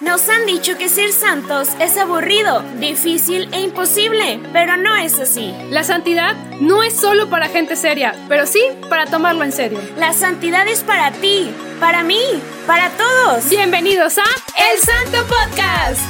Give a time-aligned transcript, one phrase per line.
[0.00, 5.54] Nos han dicho que ser santos es aburrido, difícil e imposible, pero no es así.
[5.68, 9.78] La santidad no es solo para gente seria, pero sí para tomarlo en serio.
[9.98, 12.20] La santidad es para ti, para mí,
[12.66, 13.48] para todos.
[13.50, 16.00] Bienvenidos a El Santo Podcast.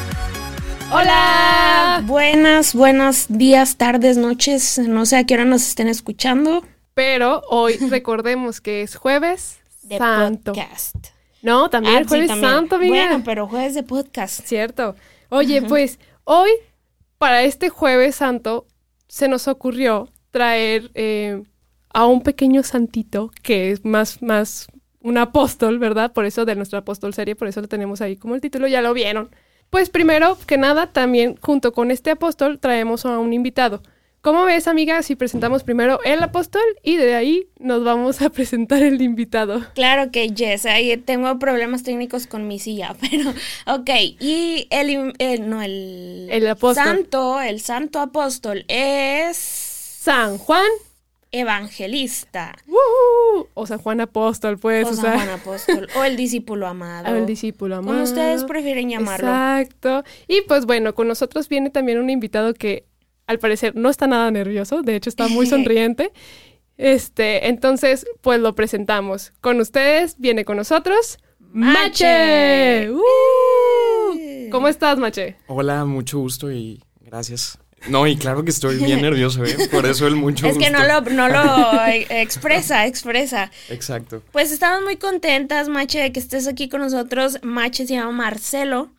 [0.93, 2.01] Hola.
[2.05, 4.79] Buenas, buenos días, tardes, noches.
[4.79, 6.65] No sé a qué hora nos estén escuchando.
[6.95, 10.53] Pero hoy recordemos que es jueves De santo.
[10.53, 10.95] podcast.
[11.43, 12.51] No, también Ah, el jueves sí, también.
[12.53, 12.95] santo, amiga.
[13.09, 14.45] Bueno, pero jueves de podcast.
[14.47, 14.95] Cierto.
[15.31, 16.51] Oye, pues hoy,
[17.19, 18.67] para este jueves santo,
[19.09, 21.43] se nos ocurrió traer eh,
[21.93, 24.67] a un pequeño santito que es más, más
[25.03, 26.13] un apóstol, ¿verdad?
[26.13, 28.83] Por eso de nuestra apóstol serie, por eso lo tenemos ahí como el título, ya
[28.83, 29.31] lo vieron.
[29.71, 33.83] Pues primero que nada, también junto con este apóstol traemos a un invitado.
[34.23, 38.83] ¿Cómo ves, amiga, si presentamos primero el apóstol y de ahí nos vamos a presentar
[38.83, 39.63] el invitado?
[39.75, 43.31] Claro que yes, ahí tengo problemas técnicos con mi silla, pero
[43.67, 43.89] ok.
[44.21, 46.85] Y el, no, el, El apóstol.
[46.85, 50.69] santo, el santo apóstol es San Juan
[51.33, 52.57] evangelista.
[52.67, 53.49] ¡Woo!
[53.55, 57.15] o San Juan Apóstol, pues, o o San sea, Juan apóstol, o el discípulo amado.
[57.15, 57.93] el discípulo amado.
[57.93, 59.29] Como ustedes prefieren llamarlo.
[59.29, 60.05] Exacto.
[60.29, 62.85] Y pues bueno, con nosotros viene también un invitado que
[63.31, 66.13] al parecer no está nada nervioso, de hecho está muy sonriente.
[66.77, 69.33] Este, entonces, pues lo presentamos.
[69.41, 71.19] Con ustedes viene con nosotros
[71.53, 72.05] Mache.
[72.05, 72.91] Mache.
[72.91, 74.51] ¡Uh!
[74.51, 75.37] ¿Cómo estás, Mache?
[75.47, 77.59] Hola, mucho gusto y gracias.
[77.89, 79.57] No, y claro que estoy bien nervioso, ¿eh?
[79.71, 80.67] Por eso el mucho Es gusto.
[80.67, 83.51] que no lo, no lo eh, expresa, expresa.
[83.69, 84.23] Exacto.
[84.33, 87.39] Pues estamos muy contentas, Mache, de que estés aquí con nosotros.
[87.43, 88.91] Mache se llama Marcelo.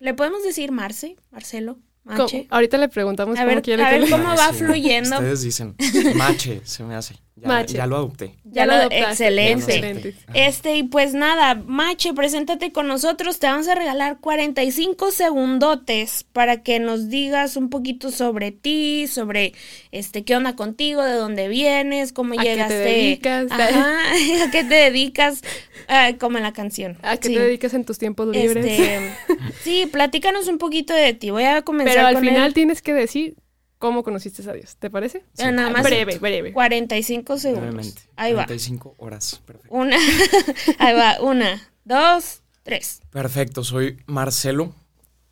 [0.00, 1.16] ¿Le podemos decir Marce?
[1.30, 1.78] Marcelo.
[2.18, 2.46] Mache.
[2.50, 5.16] Ahorita le preguntamos A cómo ver, quiere a que ver le- cómo va Sí, fluyendo.
[5.16, 5.76] Ustedes dicen,
[6.16, 7.14] mache, se me hace.
[7.40, 7.74] Ya, Mache.
[7.74, 8.34] ya lo adopté.
[8.44, 9.04] Ya lo adoptaste.
[9.24, 9.74] excelente.
[9.74, 10.14] Excelente.
[10.34, 13.38] Este, y pues nada, Mache, preséntate con nosotros.
[13.38, 19.54] Te vamos a regalar 45 segundotes para que nos digas un poquito sobre ti, sobre
[19.90, 22.74] este qué onda contigo, de dónde vienes, cómo ¿A qué te llegaste.
[22.74, 23.46] dedicas?
[23.50, 23.96] Ajá,
[24.46, 25.40] a qué te dedicas,
[25.88, 26.98] Ah, como en la canción.
[27.02, 27.34] ¿A qué Sí.
[27.34, 28.64] te dedicas en tus tiempos libres?
[28.64, 29.10] Este,
[29.64, 31.30] sí, platícanos un poquito de ti.
[31.30, 33.34] Voy a comenzar Pero al con final el tienes que decir
[33.80, 35.24] cómo conociste a Dios, ¿te parece?
[35.36, 36.52] Pero nada más Breve, breve.
[36.52, 37.62] 45 segundos.
[37.64, 38.02] Brevemente.
[38.14, 38.44] Ahí va.
[38.44, 39.42] 45 horas.
[39.44, 39.74] Perfecto.
[39.74, 39.96] Una,
[40.78, 43.00] ahí va, una, dos, tres.
[43.10, 44.72] Perfecto, soy Marcelo.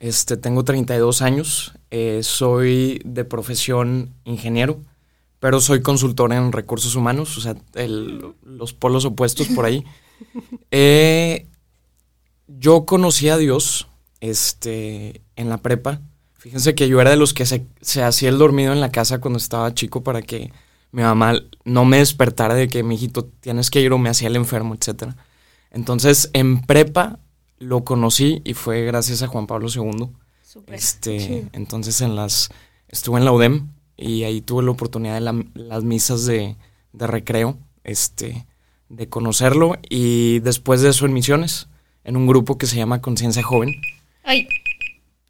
[0.01, 1.75] Este, tengo 32 años.
[1.91, 4.81] eh, soy de profesión ingeniero,
[5.41, 9.85] pero soy consultor en recursos humanos, o sea, el- los polos opuestos por ahí.
[10.73, 11.47] Eh,
[12.49, 13.87] yo conocí a Dios
[14.21, 16.01] este, en la prepa.
[16.49, 19.21] Fíjense que yo era de los que se, se hacía el dormido en la casa
[19.21, 20.51] cuando estaba chico para que
[20.93, 24.37] mi mamá no me despertara de que, mijito, tienes que ir o me hacía el
[24.37, 25.13] enfermo, etc.
[25.71, 27.19] Entonces, en prepa
[27.59, 30.09] lo conocí y fue gracias a Juan Pablo II.
[30.43, 30.75] Súper.
[30.75, 32.49] Este, entonces en las
[32.89, 36.57] estuve en la UDEM y ahí tuve la oportunidad de la- las misas de,
[36.95, 38.47] de recreo, este,
[38.89, 41.69] de conocerlo y después de eso en misiones,
[42.05, 43.75] en un grupo que se llama Conciencia Joven.
[44.25, 44.49] Ay,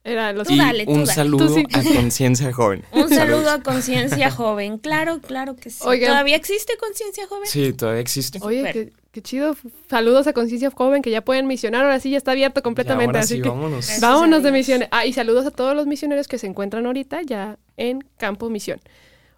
[0.09, 1.13] Era los Tú y dale, tú un dale.
[1.15, 1.65] saludo Tú sí.
[1.73, 2.85] a Conciencia Joven.
[2.93, 4.79] un saludo a Conciencia Joven.
[4.79, 5.81] Claro, claro que sí.
[5.85, 6.11] Oigan.
[6.11, 7.47] ¿Todavía existe Conciencia Joven?
[7.47, 8.39] Sí, todavía existe.
[8.43, 9.57] Oye, qué, qué chido.
[9.89, 11.85] Saludos a Conciencia Joven que ya pueden misionar.
[11.85, 13.11] Ahora sí ya está abierto completamente.
[13.11, 13.87] Ahora así sí, que vámonos.
[13.87, 14.89] Gracias vámonos a de misiones.
[14.91, 18.81] Ah, y saludos a todos los misioneros que se encuentran ahorita ya en Campo Misión.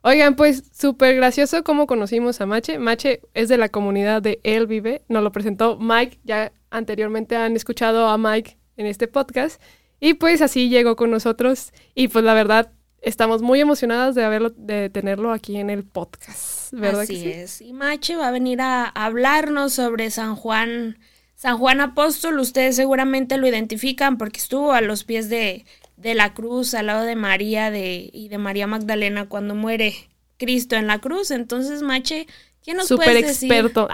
[0.03, 2.79] Oigan, pues súper gracioso cómo conocimos a Mache.
[2.79, 5.03] Mache es de la comunidad de Él Vive.
[5.09, 6.19] Nos lo presentó Mike.
[6.25, 9.61] Ya anteriormente han escuchado a Mike en este podcast.
[10.00, 11.72] Y pues así llegó con nosotros.
[11.94, 12.72] Y pues la verdad,
[13.03, 16.72] estamos muy emocionadas de haberlo, de tenerlo aquí en el podcast.
[16.72, 17.31] ¿Verdad Así que sí?
[17.31, 17.61] es.
[17.61, 20.99] Y Mache va a venir a hablarnos sobre San Juan,
[21.34, 22.39] San Juan Apóstol.
[22.39, 25.65] Ustedes seguramente lo identifican porque estuvo a los pies de,
[25.97, 29.94] de la cruz, al lado de María de, y de María Magdalena cuando muere
[30.39, 31.31] Cristo en la cruz.
[31.31, 32.27] Entonces, Mache,
[32.65, 33.53] ¿qué nos Súper puedes decir?
[33.53, 33.88] experto.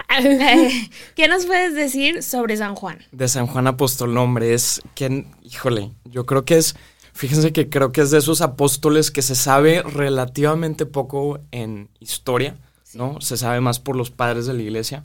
[1.15, 2.99] ¿Qué nos puedes decir sobre San Juan?
[3.11, 6.75] De San Juan Apóstol, hombre, es quien, híjole, yo creo que es,
[7.13, 12.57] fíjense que creo que es de esos apóstoles que se sabe relativamente poco en historia,
[12.93, 13.21] ¿no?
[13.21, 15.03] Se sabe más por los padres de la iglesia,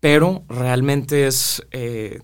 [0.00, 2.20] pero realmente es, eh,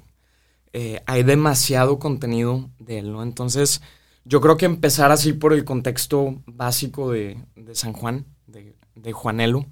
[0.73, 3.23] eh, hay demasiado contenido de él, ¿no?
[3.23, 3.81] Entonces,
[4.25, 9.13] yo creo que empezar así por el contexto básico de, de San Juan, de, de
[9.13, 9.67] Juanelo,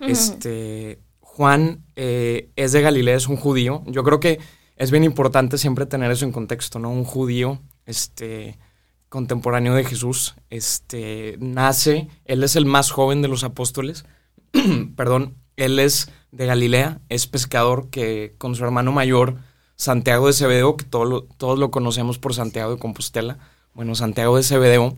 [0.00, 3.82] este, Juan eh, es de Galilea, es un judío.
[3.86, 4.40] Yo creo que
[4.76, 6.90] es bien importante siempre tener eso en contexto, ¿no?
[6.90, 8.58] Un judío, este,
[9.08, 14.04] contemporáneo de Jesús, este, nace, él es el más joven de los apóstoles,
[14.96, 19.36] perdón, él es de Galilea, es pescador que con su hermano mayor
[19.76, 23.38] Santiago de Cebedeo, que todos lo conocemos por Santiago de Compostela.
[23.74, 24.96] Bueno, Santiago de Cebedeo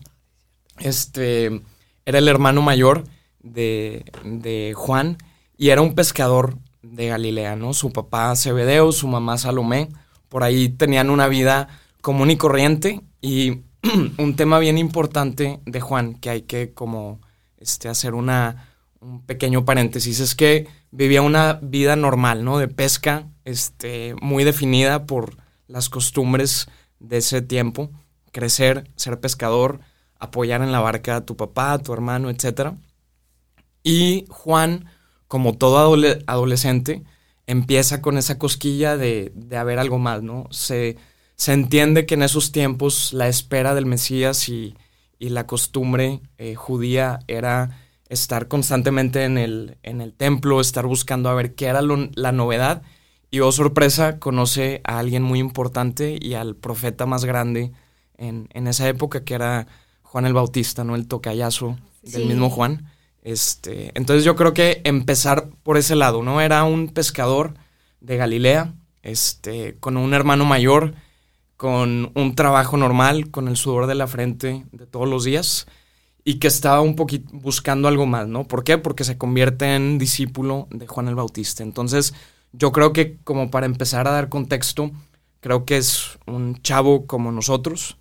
[0.79, 1.61] este,
[2.05, 3.03] era el hermano mayor
[3.41, 5.17] de, de Juan
[5.57, 7.73] y era un pescador de Galilea, ¿no?
[7.73, 9.89] Su papá Cebedeo, su mamá Salomé,
[10.29, 11.67] por ahí tenían una vida
[12.01, 13.61] común y corriente y
[14.17, 17.19] un tema bien importante de Juan que hay que como
[17.57, 22.57] este, hacer una, un pequeño paréntesis es que vivía una vida normal, ¿no?
[22.57, 25.37] De pesca, este, muy definida por
[25.67, 26.67] las costumbres
[26.99, 27.89] de ese tiempo,
[28.31, 29.79] crecer, ser pescador,
[30.19, 32.73] apoyar en la barca a tu papá, a tu hermano, etc.
[33.83, 34.85] Y Juan,
[35.27, 35.95] como todo
[36.27, 37.03] adolescente,
[37.47, 40.47] empieza con esa cosquilla de, de haber algo más, ¿no?
[40.51, 40.97] Se,
[41.35, 44.75] se, entiende que en esos tiempos la espera del Mesías y,
[45.19, 47.77] y la costumbre eh, judía era
[48.09, 52.83] estar constantemente en el, en el templo, estar buscando a ver qué era la novedad.
[53.29, 57.71] Y oh sorpresa, conoce a alguien muy importante y al profeta más grande
[58.17, 59.67] en, en esa época, que era
[60.03, 60.95] Juan el Bautista, ¿no?
[60.95, 62.90] El tocayazo del mismo Juan.
[63.21, 66.41] Este, entonces yo creo que empezar por ese lado, ¿no?
[66.41, 67.53] Era un pescador
[67.99, 68.73] de Galilea,
[69.03, 70.95] este, con un hermano mayor,
[71.55, 75.67] con un trabajo normal, con el sudor de la frente de todos los días,
[76.23, 78.47] y que estaba un poquito buscando algo más, ¿no?
[78.47, 78.77] ¿Por qué?
[78.77, 81.63] Porque se convierte en discípulo de Juan el Bautista.
[81.63, 82.13] Entonces,
[82.51, 84.91] yo creo que como para empezar a dar contexto,
[85.39, 87.97] creo que es un chavo como nosotros,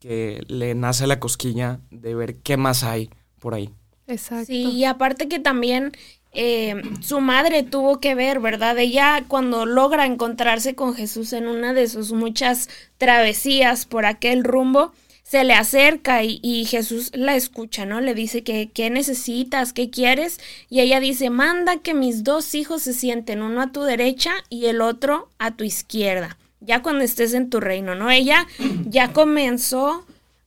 [0.00, 3.70] que le nace la cosquilla de ver qué más hay por ahí.
[4.08, 4.46] Exacto.
[4.46, 5.92] Sí, y aparte que también
[6.32, 8.78] eh, su madre tuvo que ver, ¿verdad?
[8.78, 12.68] Ella cuando logra encontrarse con Jesús en una de sus muchas
[12.98, 18.00] travesías por aquel rumbo, se le acerca y, Jesús la escucha, ¿no?
[18.00, 20.40] Le dice que qué necesitas, qué quieres,
[20.70, 24.66] y ella dice, manda que mis dos hijos se sienten, uno a tu derecha y
[24.66, 28.10] el otro a tu izquierda ya cuando estés en tu reino, ¿no?
[28.10, 28.46] Ella
[28.86, 30.04] ya comenzó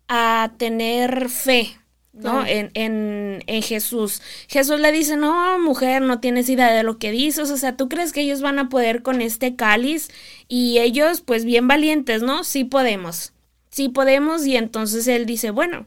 [0.07, 1.77] a tener fe,
[2.13, 2.45] ¿no?
[2.45, 4.21] En, en, en, Jesús.
[4.47, 7.87] Jesús le dice, no, mujer, no tienes idea de lo que dices, o sea, ¿tú
[7.89, 10.09] crees que ellos van a poder con este cáliz?
[10.47, 12.43] Y ellos, pues bien valientes, ¿no?
[12.43, 13.33] Sí podemos,
[13.69, 15.85] sí podemos, y entonces él dice, bueno,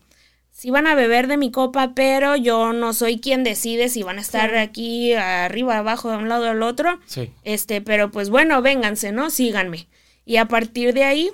[0.50, 4.18] sí van a beber de mi copa, pero yo no soy quien decide si van
[4.18, 7.00] a estar aquí arriba, abajo, de un lado al otro.
[7.06, 7.30] Sí.
[7.42, 9.28] Este, pero pues bueno, vénganse, ¿no?
[9.28, 9.88] Síganme.
[10.24, 11.30] Y a partir de ahí,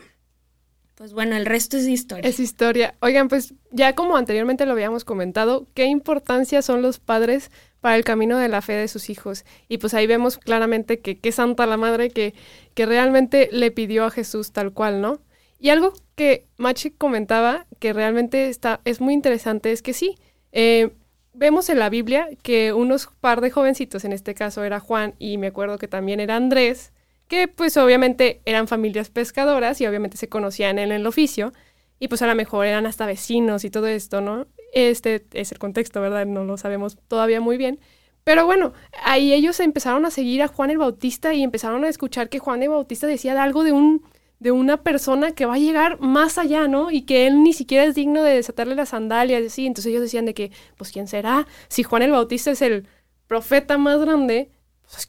[1.01, 2.29] pues bueno, el resto es historia.
[2.29, 2.95] Es historia.
[3.01, 7.51] Oigan, pues ya como anteriormente lo habíamos comentado, ¿qué importancia son los padres
[7.81, 9.47] para el camino de la fe de sus hijos?
[9.67, 12.35] Y pues ahí vemos claramente que qué santa la madre que,
[12.75, 15.23] que realmente le pidió a Jesús tal cual, ¿no?
[15.59, 20.19] Y algo que Machi comentaba que realmente está, es muy interesante es que sí,
[20.53, 20.91] eh,
[21.33, 25.39] vemos en la Biblia que unos par de jovencitos, en este caso era Juan y
[25.39, 26.93] me acuerdo que también era Andrés,
[27.31, 31.53] que pues obviamente eran familias pescadoras y obviamente se conocían en el oficio
[32.01, 34.49] y pues a lo mejor eran hasta vecinos y todo esto, ¿no?
[34.73, 36.27] Este es el contexto, ¿verdad?
[36.27, 37.79] No lo sabemos todavía muy bien.
[38.25, 38.73] Pero bueno,
[39.05, 42.65] ahí ellos empezaron a seguir a Juan el Bautista y empezaron a escuchar que Juan
[42.65, 44.03] el Bautista decía algo de un
[44.41, 46.91] de una persona que va a llegar más allá, ¿no?
[46.91, 49.67] Y que él ni siquiera es digno de desatarle las sandalias, así.
[49.67, 51.47] Entonces ellos decían de que, pues, ¿quién será?
[51.69, 52.89] Si Juan el Bautista es el
[53.27, 54.51] profeta más grande,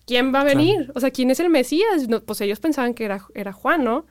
[0.05, 0.91] ¿quién va a venir?
[0.95, 2.07] O sea, ¿quién es el Mesías?
[2.25, 4.05] pues ellos pensaban que era, era Juan, ¿no?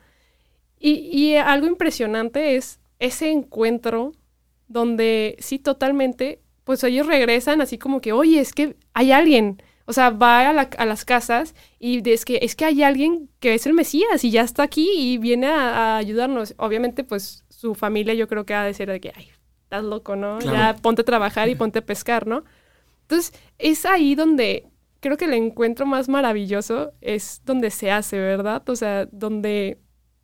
[0.79, 4.13] Y, y, algo impresionante es ese encuentro
[4.67, 9.61] donde sí, totalmente, pues ellos regresan así como que, oye, es que hay alguien.
[9.85, 13.53] O sea, va a, a las casas y es que, es que hay alguien que
[13.53, 16.55] es el Mesías y ya está aquí y viene a, ayudarnos.
[16.57, 19.29] Obviamente, pues su familia yo creo que ha de ser de que, ay,
[19.63, 20.39] estás loco, ¿no?
[20.39, 22.43] Ya ponte a trabajar y ponte a pescar, ¿no?
[23.03, 24.70] Entonces, es ahí donde
[25.01, 28.63] creo que el encuentro más maravilloso es donde se hace, ¿verdad?
[28.69, 29.79] O sea, donde,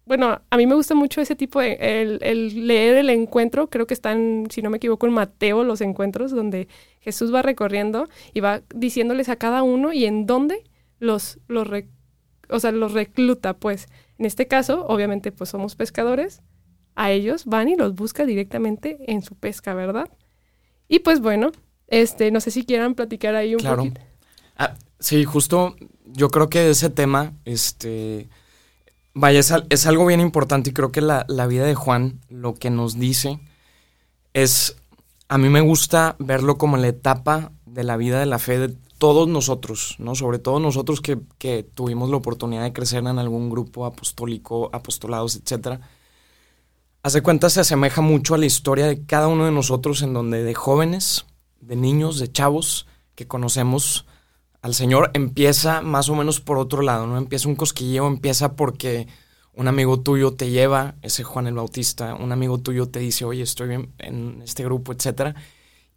[0.05, 1.77] bueno, a mí me gusta mucho ese tipo de,
[2.21, 6.31] el, leer el encuentro, creo que están, si no me equivoco, en Mateo los encuentros,
[6.31, 6.67] donde
[7.01, 10.63] Jesús va recorriendo y va diciéndoles a cada uno y en dónde
[10.99, 11.67] los, los,
[12.49, 13.87] o sea, los recluta, pues.
[14.19, 16.41] En este caso, obviamente, pues somos pescadores,
[16.95, 20.09] a ellos van y los busca directamente en su pesca, ¿verdad?
[20.87, 21.51] Y pues bueno,
[21.87, 23.77] este, no sé si quieran platicar ahí un claro.
[23.77, 24.01] poquito.
[24.57, 28.27] Ah, sí, justo yo creo que ese tema, este,
[29.13, 32.99] vaya, es, algo bien importante y creo que la, vida de Juan lo que nos
[32.99, 33.39] dice
[34.33, 34.77] es,
[35.29, 38.75] a mí me gusta verlo como la etapa de la vida de la fe de
[38.97, 40.15] todos nosotros, ¿no?
[40.15, 45.35] Sobre todo nosotros que, que tuvimos la oportunidad de crecer en algún grupo apostólico, apostolados,
[45.35, 45.79] etc.
[47.03, 50.43] Hace cuenta se asemeja mucho a la historia de cada uno de nosotros en donde
[50.43, 51.27] de jóvenes,
[51.61, 54.06] de niños, de chavos que conocemos
[54.67, 57.17] al Señor empieza más o menos por otro lado, ¿no?
[57.17, 59.07] Empieza un cosquilleo, empieza porque
[59.53, 63.43] un amigo tuyo te lleva, ese Juan el Bautista, un amigo tuyo te dice, oye,
[63.43, 65.37] estoy en, este grupo, etc.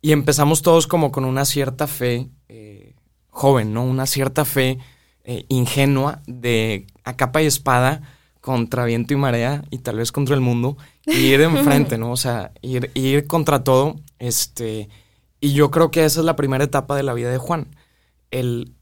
[0.01, 2.95] Y empezamos todos como con una cierta fe eh,
[3.29, 3.83] joven, ¿no?
[3.83, 4.79] Una cierta fe
[5.25, 8.03] eh, ingenua de a capa y espada
[8.41, 12.13] contra viento y marea y tal vez contra el mundo y ir enfrente, ¿no?
[12.13, 14.89] O sea, ir, ir contra todo, este...
[15.41, 17.67] Y yo creo que esa es la primera etapa de la vida de Juan.
[18.31, 18.75] El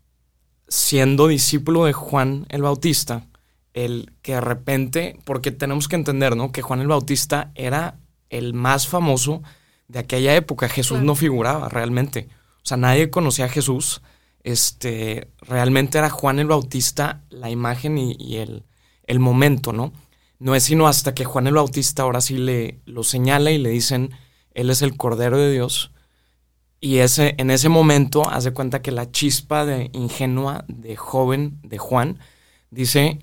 [0.68, 3.26] siendo discípulo de Juan el Bautista,
[3.74, 6.52] el que de repente, porque tenemos que entender, ¿no?
[6.52, 7.98] Que Juan el Bautista era
[8.30, 9.42] el más famoso
[9.88, 10.68] de aquella época.
[10.68, 12.28] Jesús no figuraba realmente.
[12.56, 14.02] O sea, nadie conocía a Jesús.
[14.42, 18.64] Este, realmente era Juan el Bautista la imagen y, el,
[19.04, 19.92] el, momento, ¿no?
[20.38, 23.70] No es sino hasta que Juan el Bautista ahora sí le lo señala y le
[23.70, 24.10] dicen,
[24.52, 25.92] Él es el Cordero de Dios.
[26.80, 31.78] Y ese, en ese momento hace cuenta que la chispa de ingenua, de joven, de
[31.78, 32.20] Juan,
[32.70, 33.18] dice,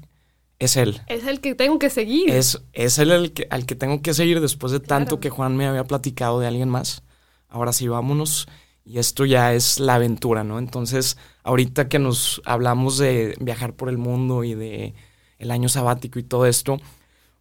[0.60, 1.02] es él.
[1.08, 2.30] Es el que tengo que seguir.
[2.30, 5.56] Es, es él el que, al que tengo que seguir después de tanto que Juan
[5.56, 7.04] me había platicado de alguien más.
[7.48, 8.48] Ahora sí, vámonos.
[8.84, 10.60] Y esto ya es la aventura, ¿no?
[10.60, 14.94] Entonces, ahorita que nos hablamos de viajar por el mundo y de
[15.40, 16.80] el año sabático y todo esto, o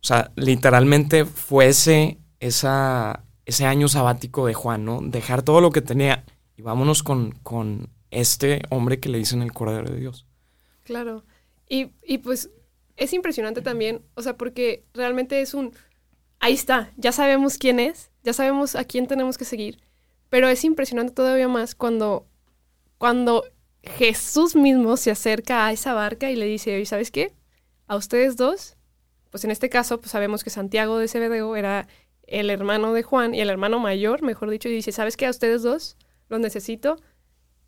[0.01, 5.01] sea, literalmente fue ese, esa, ese año sabático de Juan, ¿no?
[5.03, 6.25] Dejar todo lo que tenía
[6.57, 10.27] y vámonos con, con este hombre que le dicen el Cordero de Dios.
[10.85, 11.25] Claro.
[11.69, 12.51] Y, y pues
[12.97, 15.73] es impresionante también, o sea, porque realmente es un,
[16.41, 19.81] ahí está, ya sabemos quién es, ya sabemos a quién tenemos que seguir,
[20.29, 22.27] pero es impresionante todavía más cuando,
[22.99, 23.45] cuando
[23.83, 27.33] Jesús mismo se acerca a esa barca y le dice, ¿y sabes qué?
[27.87, 28.77] A ustedes dos,
[29.31, 31.89] pues en este caso, pues sabemos que Santiago de Cebedeo era
[32.27, 35.27] el hermano de Juan y el hermano mayor, mejor dicho, y dice, ¿sabes qué?
[35.27, 35.97] A ustedes dos
[36.29, 36.97] los necesito.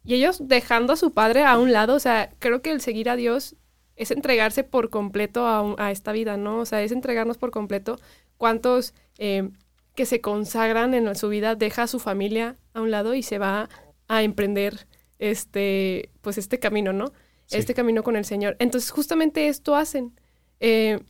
[0.05, 3.11] Y ellos dejando a su padre a un lado, o sea, creo que el seguir
[3.11, 3.57] a Dios
[3.97, 6.59] es entregarse por completo a, esta vida, ¿no?
[6.59, 7.97] O sea, es entregarnos por completo.
[8.37, 9.51] ¿Cuántos eh,
[9.95, 13.39] que se consagran en su vida deja a su familia a un lado y se
[13.39, 13.69] va
[14.07, 14.87] a emprender
[15.19, 17.13] este, pues este camino, ¿no?
[17.51, 18.57] Este camino con el Señor.
[18.59, 20.21] Entonces, justamente esto hacen.
[20.61, 21.01] Eh,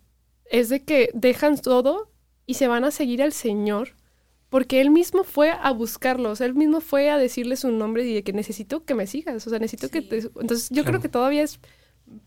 [0.44, 2.10] es de que dejan todo
[2.46, 3.90] y se van a seguir al Señor
[4.48, 8.22] porque Él mismo fue a buscarlos, Él mismo fue a decirle su nombre y de
[8.22, 10.18] que necesito que me sigas, o sea, necesito que te...
[10.18, 11.58] Entonces, yo creo que todavía es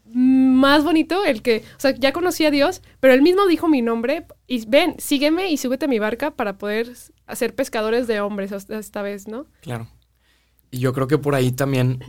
[0.06, 3.82] más bonito el que, o sea, ya conocí a Dios, pero él mismo dijo mi
[3.82, 6.94] nombre y ven, sígueme y súbete a mi barca para poder
[7.26, 9.46] hacer pescadores de hombres esta vez, ¿no?
[9.62, 9.88] Claro.
[10.72, 12.04] Y yo creo que por ahí también,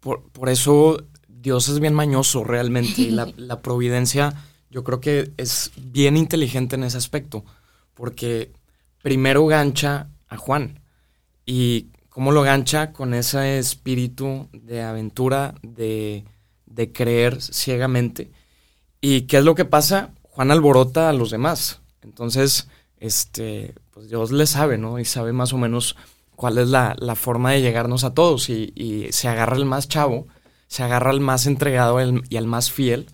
[0.00, 4.34] por, por eso Dios es bien mañoso realmente y la, la, providencia
[4.72, 7.44] yo creo que es bien inteligente en ese aspecto,
[7.94, 8.50] porque
[9.02, 10.80] primero gancha a Juan
[11.46, 16.24] y cómo lo gancha con ese espíritu de aventura, de
[16.74, 18.30] de creer ciegamente.
[19.00, 20.10] ¿Y qué es lo que pasa?
[20.22, 21.80] Juan alborota a los demás.
[22.02, 24.98] Entonces, este, pues Dios le sabe, ¿no?
[24.98, 25.96] Y sabe más o menos
[26.34, 28.48] cuál es la, forma de llegarnos a todos.
[28.48, 30.26] Y, se agarra el más chavo,
[30.66, 31.98] se agarra al más entregado
[32.28, 33.06] y al más fiel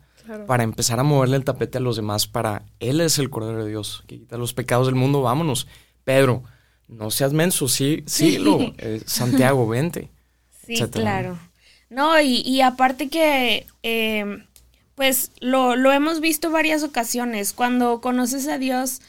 [0.47, 2.27] para empezar a moverle el tapete a los demás.
[2.27, 5.67] Para Él es el Cordero de Dios, que quita los pecados del mundo, vámonos.
[6.05, 6.43] Pedro,
[6.89, 10.11] no seas menso, sí, sí, lo, eh, Santiago, vente.
[10.67, 11.39] Sí, claro.
[11.91, 14.45] No, y, aparte que, eh,
[14.95, 17.55] pues lo, lo, hemos visto varias ocasiones.
[17.55, 19.01] Cuando conoces a Dios,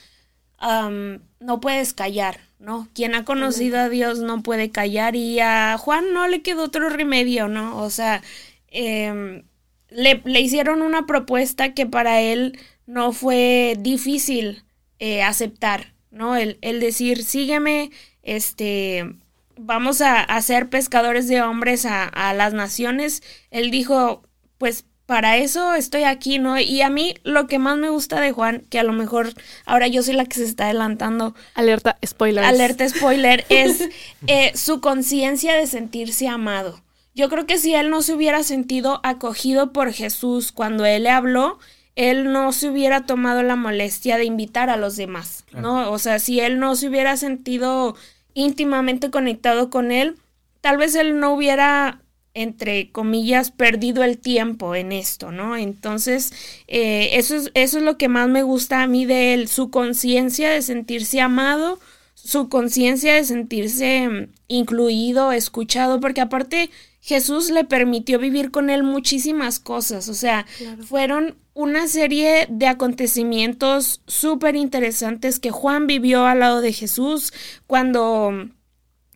[0.60, 2.88] no puedes callar, ¿no?
[2.94, 6.88] Quien ha conocido a Dios no puede callar y a Juan no le quedó otro
[6.88, 7.78] remedio, ¿no?
[7.78, 8.22] O sea,
[8.68, 9.42] em,
[9.90, 14.64] le, le, hicieron una propuesta que para él no fue difícil
[14.98, 16.36] eh, aceptar, ¿no?
[16.36, 17.90] El, el decir, sígueme,
[18.22, 19.14] este,
[19.60, 24.22] vamos a, hacer pescadores de hombres a, las naciones, él dijo,
[24.58, 26.58] pues para eso estoy aquí, ¿no?
[26.58, 29.34] Y a mí lo que más me gusta de Juan, que a lo mejor
[29.66, 31.34] ahora yo soy la que se está adelantando.
[31.54, 32.44] Alerta spoiler.
[32.44, 33.88] Alerta spoiler, es
[34.28, 36.80] eh, su conciencia de sentirse amado.
[37.20, 41.10] Yo creo que si él no se hubiera sentido acogido por Jesús cuando él le
[41.10, 41.58] habló,
[41.94, 45.92] él no se hubiera tomado la molestia de invitar a los demás, ¿no?
[45.92, 47.94] O sea, si él no se hubiera sentido
[48.32, 50.16] íntimamente conectado con él,
[50.62, 52.00] tal vez él no hubiera,
[52.32, 55.58] entre comillas, perdido el tiempo en esto, ¿no?
[55.58, 56.32] Entonces,
[56.68, 59.70] eh, eso, es, eso es lo que más me gusta a mí de él, su
[59.70, 61.80] conciencia de sentirse amado,
[62.22, 68.82] su conciencia de sentirse mm, incluido, escuchado, porque aparte Jesús le permitió vivir con él
[68.82, 70.46] muchísimas cosas, o sea,
[70.86, 77.32] fueron una serie de acontecimientos súper interesantes que Juan vivió al lado de Jesús
[77.66, 78.48] cuando,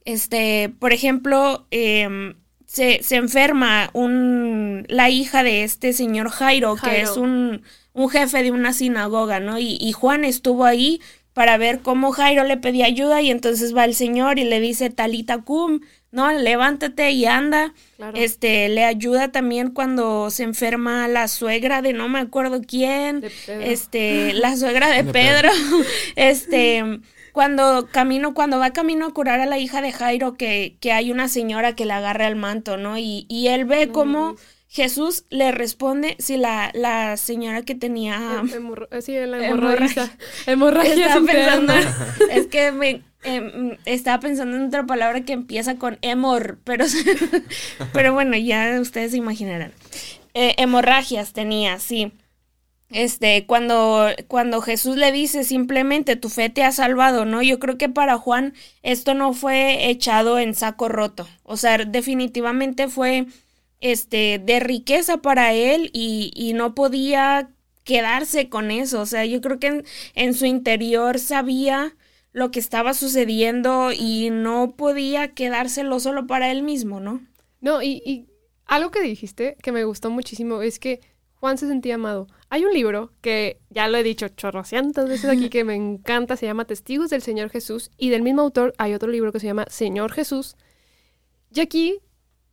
[0.04, 2.34] este, por ejemplo, em,
[2.66, 8.42] se, se enferma un, la hija de este señor Jairo, que es un, un jefe
[8.42, 9.58] de una sinagoga, ¿no?
[9.58, 11.00] Y, y Juan estuvo ahí
[11.34, 14.88] para ver cómo Jairo le pedía ayuda y entonces va el Señor y le dice
[14.88, 15.80] talita cum,
[16.12, 16.32] ¿no?
[16.32, 17.74] Levántate y anda.
[18.14, 24.32] Este, le ayuda también cuando se enferma la suegra de no me acuerdo quién, este,
[24.32, 25.50] la suegra de, Pedro.
[26.16, 27.00] este,
[27.32, 31.10] cuando camino, cuando va camino a curar a la hija de Jairo, que, que hay
[31.10, 32.96] una señora que le agarra el manto, ¿no?
[32.96, 34.36] Y, y él ve cómo
[34.74, 38.42] Jesús le responde, si la, la señora que tenía...
[38.90, 40.10] Eh, sí, la hemorragia.
[40.46, 41.14] Hemorragia.
[41.24, 41.72] pensando,
[42.32, 46.86] es que me, em, estaba pensando en otra palabra que empieza con hemor, pero,
[47.92, 49.72] pero bueno, ya ustedes se imaginarán.
[50.34, 52.10] Eh, hemorragias tenía, sí.
[52.90, 57.42] Este, cuando, cuando Jesús le dice simplemente tu fe te ha salvado, ¿no?
[57.42, 61.28] Yo creo que para Juan esto no fue echado en saco roto.
[61.44, 63.26] O sea, definitivamente fue
[63.84, 67.50] este, de riqueza para él y, y no podía
[67.84, 69.02] quedarse con eso.
[69.02, 71.94] O sea, yo creo que en, su interior sabía
[72.32, 77.20] lo que estaba sucediendo y no podía quedárselo solo para él mismo, ¿no?
[77.60, 78.26] No, y, y
[78.64, 81.00] algo que dijiste que me gustó muchísimo es que
[81.34, 82.26] Juan se sentía amado.
[82.48, 86.46] Hay un libro que ya lo he dicho chorrocientas veces aquí que me encanta, se
[86.46, 89.66] llama Testigos del Señor Jesús y del mismo autor hay otro libro que se llama
[89.68, 90.56] Señor Jesús.
[91.52, 92.00] Y aquí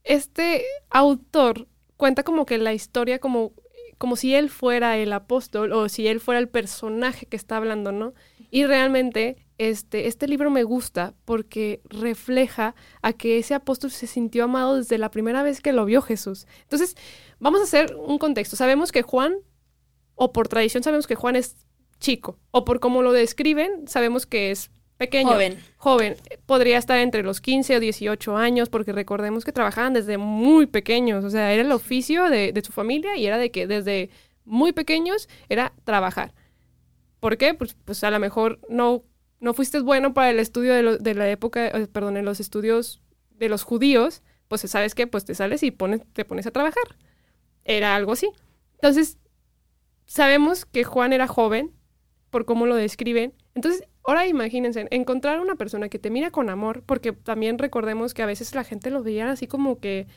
[0.03, 1.67] este autor
[1.98, 3.53] cuenta como que la historia como,
[3.98, 7.91] como si él fuera el apóstol o si él fuera el personaje que está hablando,
[7.91, 8.13] ¿no?
[8.50, 14.46] Y realmente este, este libro me gusta porque refleja a que ese apóstol se sintió
[14.46, 16.48] amado desde la primera vez que lo vio Jesús.
[16.63, 16.96] Entonces,
[17.39, 18.55] vamos a hacer un contexto.
[18.55, 19.36] Sabemos que Juan,
[20.15, 21.55] o por tradición sabemos que Juan es
[22.00, 25.31] chico, o por cómo lo describen, sabemos que es pequeño.
[25.31, 25.58] Joven.
[25.77, 26.15] Joven.
[26.46, 31.25] Podría estar entre los 15 o 18 años, porque recordemos que trabajaban desde muy pequeños.
[31.25, 34.12] O sea, era el oficio de, su familia y era de que desde
[34.46, 36.36] muy pequeños era trabajar.
[37.20, 37.55] ¿Por qué?
[37.55, 39.03] Pues, pues a lo mejor no,
[39.39, 43.01] no fuiste bueno para el estudio de, de la época, eh, perdón, en los estudios
[43.31, 46.83] de los judíos, pues sabes que pues te sales y pones, te pones a trabajar.
[47.66, 48.29] Era algo así.
[48.75, 49.18] Entonces,
[50.05, 51.72] sabemos que Juan era joven,
[52.29, 53.33] por cómo lo describen.
[53.55, 58.24] Entonces, Ahora imagínense, encontrar una persona que te mira con amor, porque también recordemos que
[58.24, 60.07] a veces la gente lo veía así como que,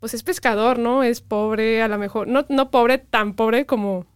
[0.00, 1.02] pues es pescador, ¿no?
[1.02, 4.06] Es pobre, a lo mejor, no, no pobre, tan pobre como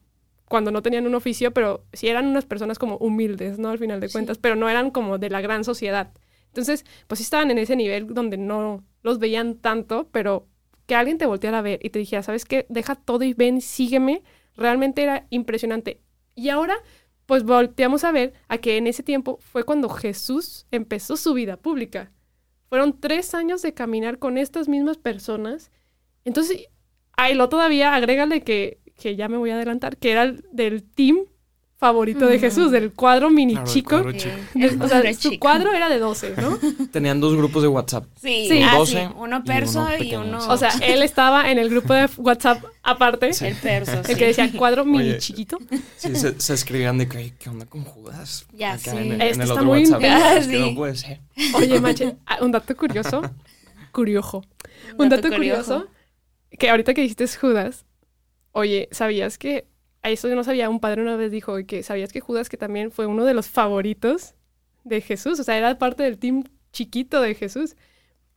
[0.48, 3.70] cuando no tenían un oficio, pero sí eran unas personas como humildes, ¿no?
[3.70, 6.12] Al final de cuentas, pero no eran como de la gran sociedad.
[6.48, 10.46] Entonces, pues sí estaban en ese nivel donde no los veían tanto, pero
[10.87, 12.66] que alguien te volteara a ver y te dijera, ¿sabes qué?
[12.68, 14.22] Deja todo y ven, sígueme.
[14.57, 16.00] Realmente era impresionante.
[16.35, 16.76] Y ahora
[17.26, 21.56] pues volteamos a ver a que en ese tiempo fue cuando Jesús empezó su vida
[21.56, 22.12] pública.
[22.68, 25.70] Fueron tres años de caminar con estas mismas personas.
[26.24, 26.68] Entonces,
[27.16, 31.26] ahí lo todavía agrégale que, que ya me voy a adelantar, que era del team
[31.78, 34.02] favorito de Jesús, del cuadro mini chico.
[34.80, 36.58] o sea, su cuadro era de 12, ¿no?
[36.92, 38.04] Tenían dos grupos de WhatsApp.
[38.20, 38.62] Sí, sí.
[38.62, 42.64] 12 ah, uno perso y uno, O sea, él estaba en el grupo de WhatsApp
[42.82, 43.30] aparte.
[43.40, 45.58] El perso, El que decía cuadro mini chiquito.
[45.96, 48.46] Sí, se, escribían de que, ¿qué onda con Judas?
[48.52, 48.90] Ya, sí.
[48.90, 50.46] En, este está muy WhatsApp.
[50.48, 51.20] no puede ser.
[51.54, 53.22] Oye, Mache, ah, un dato curioso.
[53.92, 54.44] Curioso.
[54.98, 55.88] Un dato, curioso.
[56.58, 57.84] Que ahorita que dijiste Judas,
[58.52, 59.66] oye, ¿sabías que
[60.11, 62.90] eso yo no sabía, un padre una vez dijo que sabías que Judas que también
[62.90, 64.35] fue uno de los favoritos
[64.85, 67.77] de Jesús, o sea, era parte del team chiquito de Jesús,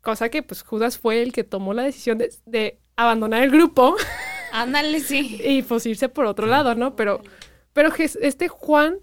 [0.01, 3.95] cosa que pues Judas fue el que tomó la decisión de, abandonar el grupo.
[4.51, 5.39] Ándale, sí.
[5.43, 6.95] y pues irse por otro lado, ¿no?
[6.95, 7.21] Pero,
[7.71, 8.97] pero este Juan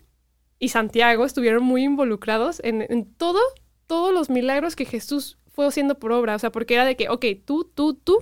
[0.58, 3.40] y Santiago estuvieron muy involucrados en, en todo,
[3.86, 7.08] todos los milagros que Jesús fue haciendo por obra, o sea, porque era de que,
[7.08, 8.18] ok, tú, tú, tú,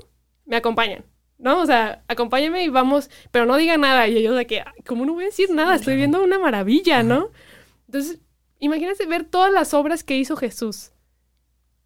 [0.47, 1.05] me acompañan.
[1.39, 1.61] ¿No?
[1.61, 4.09] O sea, acompáñame y vamos, pero no diga nada.
[4.09, 5.75] Y ellos de que, ¿cómo no voy a decir nada?
[5.75, 7.31] Estoy viendo una maravilla, ¿no?
[7.87, 8.21] Entonces,
[8.59, 10.93] imagínense ver todas las obras que hizo Jesús.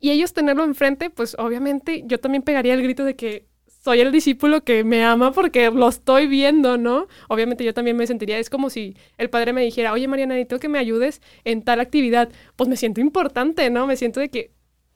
[0.00, 4.12] Y ellos tenerlo enfrente, pues obviamente yo también pegaría el grito de que soy el
[4.12, 7.08] discípulo que me ama porque lo estoy viendo, ¿no?
[7.28, 10.60] Obviamente yo también me sentiría, es como si el padre me dijera, oye Mariana, necesito
[10.60, 12.28] que me ayudes en tal actividad.
[12.54, 13.86] Pues me siento importante, ¿no?
[13.86, 14.52] Me siento de que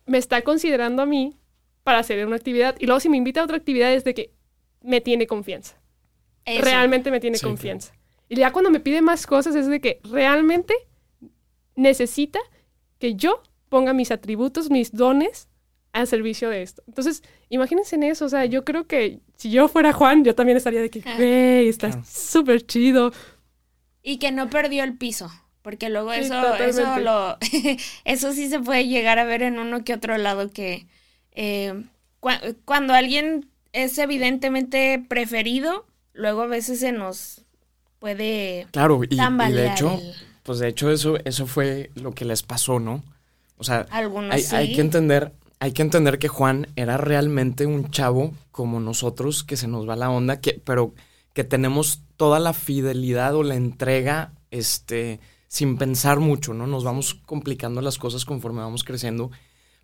[0.06, 1.36] me está considerando a mí
[1.84, 2.76] para hacer una actividad.
[2.78, 4.32] Y luego si me invita a otra actividad es de que
[4.82, 5.80] me tiene confianza.
[6.44, 7.94] Realmente me tiene confianza.
[8.28, 10.74] Y ya cuando me pide más cosas es de que realmente
[11.76, 12.40] necesita
[12.98, 15.48] que yo ponga mis atributos, mis dones
[15.92, 16.82] al servicio de esto.
[16.86, 18.24] Entonces, imagínense en eso.
[18.24, 21.68] O sea, yo creo que si yo fuera Juan, yo también estaría de que, hey,
[21.68, 23.12] está súper chido.
[24.02, 25.30] Y que no perdió el piso.
[25.62, 27.38] Porque luego eso, eso lo,
[28.04, 30.86] eso sí se puede llegar a ver en uno que otro lado que
[31.30, 31.84] eh,
[32.64, 37.42] cuando alguien es evidentemente preferido, luego a veces se nos
[37.98, 40.00] puede claro y, de hecho
[40.42, 43.00] pues de hecho eso eso fue lo que les pasó no
[43.58, 44.08] o sea hay,
[44.50, 45.30] hay, que entender
[45.61, 49.94] hay que entender que Juan era realmente un chavo como nosotros que se nos va
[49.94, 50.94] la onda que pero
[51.32, 57.14] que tenemos toda la fidelidad o la entrega este sin pensar mucho no nos vamos
[57.14, 59.30] complicando las cosas conforme vamos creciendo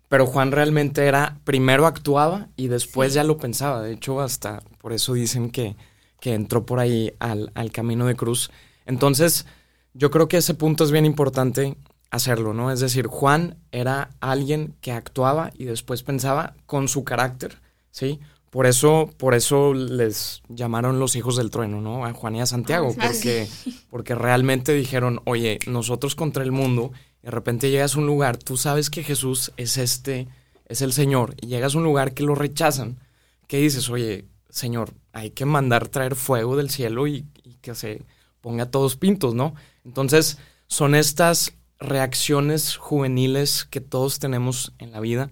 [0.09, 3.81] pero Juan realmente era, primero actuaba y después ya lo pensaba.
[3.83, 5.75] De hecho, hasta por eso dicen que,
[6.19, 8.49] que entró por ahí al, al, camino de cruz.
[8.87, 9.45] Entonces,
[9.93, 11.77] yo creo que ese punto es bien importante
[12.09, 12.71] hacerlo, ¿no?
[12.71, 18.19] Es decir, Juan era alguien que actuaba y después pensaba con su carácter, ¿sí?
[18.49, 22.03] Por eso, por eso les llamaron los hijos del trueno, ¿no?
[22.05, 23.47] A Juan y a Santiago, ah, porque,
[23.91, 26.91] porque realmente dijeron, oye, nosotros contra el mundo
[27.23, 30.27] de repente llegas a un lugar, tú sabes que Jesús es este,
[30.65, 32.99] es el Señor, y llegas a un lugar que lo rechazan,
[33.47, 33.89] ¿qué dices?
[33.89, 37.25] Oye, Señor, hay que mandar traer fuego del cielo y,
[37.61, 38.03] que se
[38.39, 39.53] ponga todos pintos, ¿no?
[39.83, 45.29] Entonces, son estas reacciones juveniles que todos tenemos en la vida,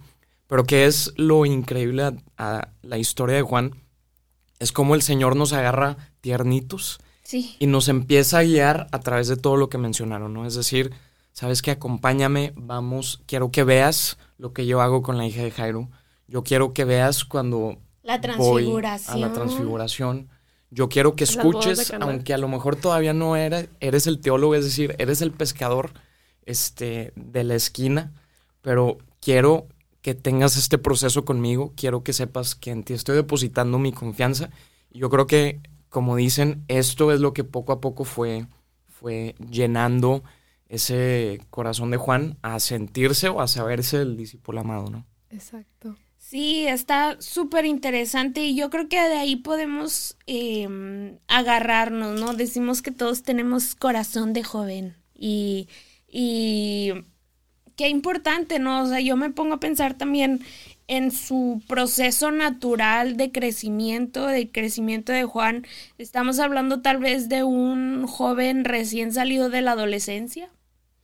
[0.48, 3.76] pero que es lo increíble a, a la historia de Juan,
[4.60, 7.00] es como el Señor nos agarra tiernitos
[7.60, 10.46] y nos empieza a guiar a través de todo lo que mencionaron, ¿no?
[10.46, 10.92] Es decir,
[11.38, 15.52] sabes que acompáñame, vamos, quiero que veas lo que yo hago con la hija de
[15.52, 15.88] Jairo.
[16.28, 19.14] Yo quiero que veas cuando la transfiguración.
[19.14, 20.30] Voy a la transfiguración.
[20.72, 24.64] Yo quiero que escuches, aunque a lo mejor todavía no eres, eres el teólogo, es
[24.64, 25.92] decir, eres el pescador
[26.48, 28.14] este, de la esquina,
[28.64, 29.68] pero quiero
[30.02, 34.50] que tengas este proceso conmigo, quiero que sepas que en ti estoy depositando mi confianza.
[34.90, 38.48] Yo creo que, como dicen, esto es lo que poco a poco fue,
[38.88, 40.24] fue llenando
[40.70, 45.06] ese corazón de Juan a sentirse o a saberse el discípulo amado, ¿no?
[45.30, 45.96] Exacto.
[46.18, 52.34] Sí, está súper interesante y yo creo que de ahí podemos em, agarrarnos, ¿no?
[52.34, 55.70] Decimos que todos tenemos corazón de joven y,
[56.08, 56.92] y
[57.78, 58.84] qué importante, ¿no?
[58.84, 60.42] O sea, yo me pongo a pensar también
[60.88, 65.66] en su proceso natural de crecimiento, de crecimiento de Juan.
[65.98, 70.50] Estamos hablando tal vez de un joven recién salido de la adolescencia,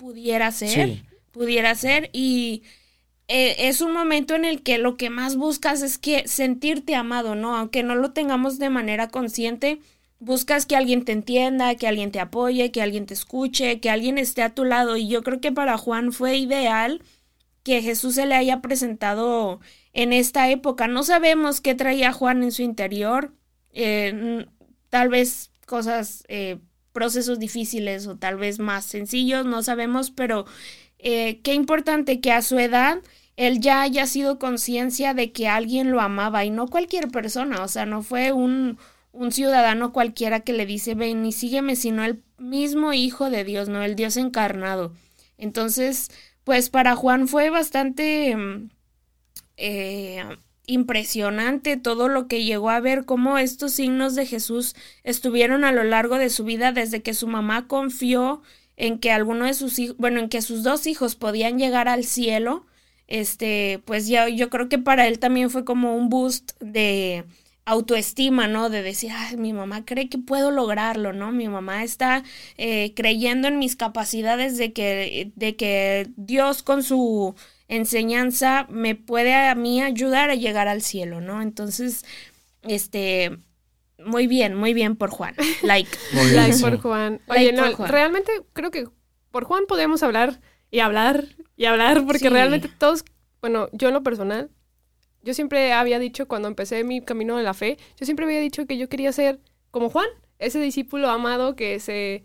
[0.04, 2.64] pudiera ser, pudiera ser y
[3.30, 7.36] eh, es un momento en el que lo que más buscas es que sentirte amado,
[7.36, 7.56] ¿no?
[7.56, 9.80] Aunque no lo tengamos de manera consciente,
[10.20, 14.18] buscas que alguien te entienda, que alguien te apoye, que alguien te escuche, que alguien
[14.18, 17.02] esté a tu lado y yo creo que para Juan fue ideal
[17.64, 19.62] que Jesús se le haya presentado
[19.94, 20.90] en esta época.
[20.90, 23.32] No sabemos qué traía Juan en su interior,
[23.72, 24.48] eh,
[24.90, 26.58] tal vez cosas eh,
[26.94, 30.46] procesos difíciles o tal vez más sencillos, no sabemos, pero
[31.00, 33.00] eh, qué importante que a su edad
[33.36, 37.68] él ya haya sido conciencia de que alguien lo amaba y no cualquier persona, o
[37.68, 38.78] sea, no fue un,
[39.12, 43.70] un ciudadano cualquiera que le dice ven y sígueme, sino el mismo Hijo de Dios,
[43.70, 44.94] no el Dios encarnado.
[45.38, 46.10] Entonces,
[46.44, 48.70] pues para Juan fue bastante mm,
[49.58, 50.24] eh,
[50.66, 55.84] impresionante todo lo que llegó a ver, cómo estos signos de Jesús estuvieron a lo
[55.84, 58.42] largo de su vida desde que su mamá confió
[58.78, 62.06] en que alguno de sus hijos, bueno, en que sus dos hijos podían llegar al
[62.06, 62.66] cielo,
[63.08, 67.26] este, pues ya yo creo que para él también fue como un boost de
[67.66, 68.70] autoestima, ¿no?
[68.70, 71.32] De decir, Ay, mi mamá cree que puedo lograrlo, ¿no?
[71.32, 72.24] Mi mamá está
[72.58, 77.36] eh, creyendo en mis capacidades de que, de que Dios con su
[77.68, 81.42] enseñanza me puede a mí ayudar a llegar al cielo, ¿no?
[81.42, 82.06] Entonces,
[82.62, 83.38] este,
[84.06, 85.36] muy bien, muy bien por Juan.
[85.64, 85.90] Like.
[86.34, 87.22] like por Juan.
[87.28, 88.88] Oye, no, realmente creo que
[89.32, 93.06] por Juan podemos hablar y hablar y hablar, porque realmente todos,
[93.42, 94.50] bueno, yo en lo personal,
[95.22, 98.66] yo siempre había dicho cuando empecé mi camino de la fe, yo siempre había dicho
[98.66, 99.40] que yo quería ser
[99.72, 100.08] como Juan,
[100.40, 102.24] ese discípulo amado que se,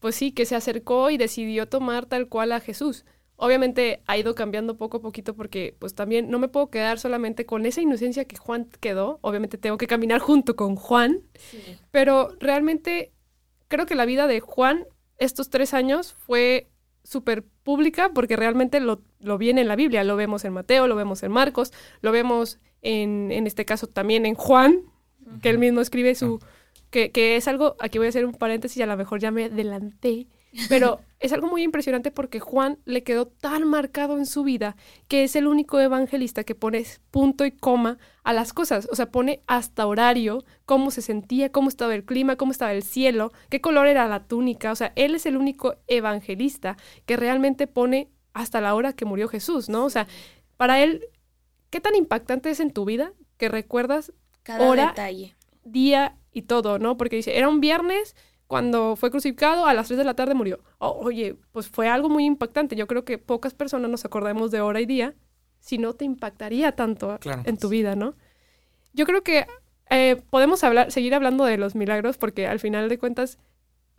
[0.00, 3.04] pues sí, que se acercó y decidió tomar tal cual a Jesús.
[3.40, 7.46] Obviamente ha ido cambiando poco a poquito porque pues también no me puedo quedar solamente
[7.46, 9.20] con esa inocencia que Juan quedó.
[9.22, 11.20] Obviamente tengo que caminar junto con Juan.
[11.92, 13.12] Pero realmente
[13.68, 14.86] creo que la vida de Juan
[15.18, 16.68] estos tres años fue
[17.04, 20.02] súper pública porque realmente lo, lo viene en la Biblia.
[20.02, 24.26] Lo vemos en Mateo, lo vemos en Marcos, lo vemos en, en este caso también
[24.26, 24.82] en Juan,
[25.42, 26.40] que él mismo escribe su...
[26.90, 29.30] Que, que es algo, aquí voy a hacer un paréntesis y a lo mejor ya
[29.30, 30.26] me adelanté,
[30.68, 34.76] pero es algo muy impresionante porque Juan le quedó tan marcado en su vida
[35.08, 38.88] que es el único evangelista que pone punto y coma a las cosas.
[38.90, 42.82] O sea, pone hasta horario, cómo se sentía, cómo estaba el clima, cómo estaba el
[42.82, 44.72] cielo, qué color era la túnica.
[44.72, 49.28] O sea, él es el único evangelista que realmente pone hasta la hora que murió
[49.28, 49.84] Jesús, ¿no?
[49.84, 50.06] O sea,
[50.56, 51.04] para él,
[51.70, 55.34] ¿qué tan impactante es en tu vida que recuerdas Cada hora, detalle.
[55.64, 56.96] día y todo, ¿no?
[56.96, 58.14] Porque dice, era un viernes
[58.48, 60.58] cuando fue crucificado, a las 3 de la tarde murió.
[60.78, 62.74] O- oye, pues fue algo muy impactante.
[62.74, 65.14] Yo creo que pocas personas nos acordamos de hora y día
[65.60, 67.42] si no te impactaría tanto Claro.
[67.44, 68.14] en tu vida, ¿no?
[68.94, 69.46] Yo creo que
[69.90, 73.38] eh, podemos hablar, seguir hablando de los milagros porque al final de cuentas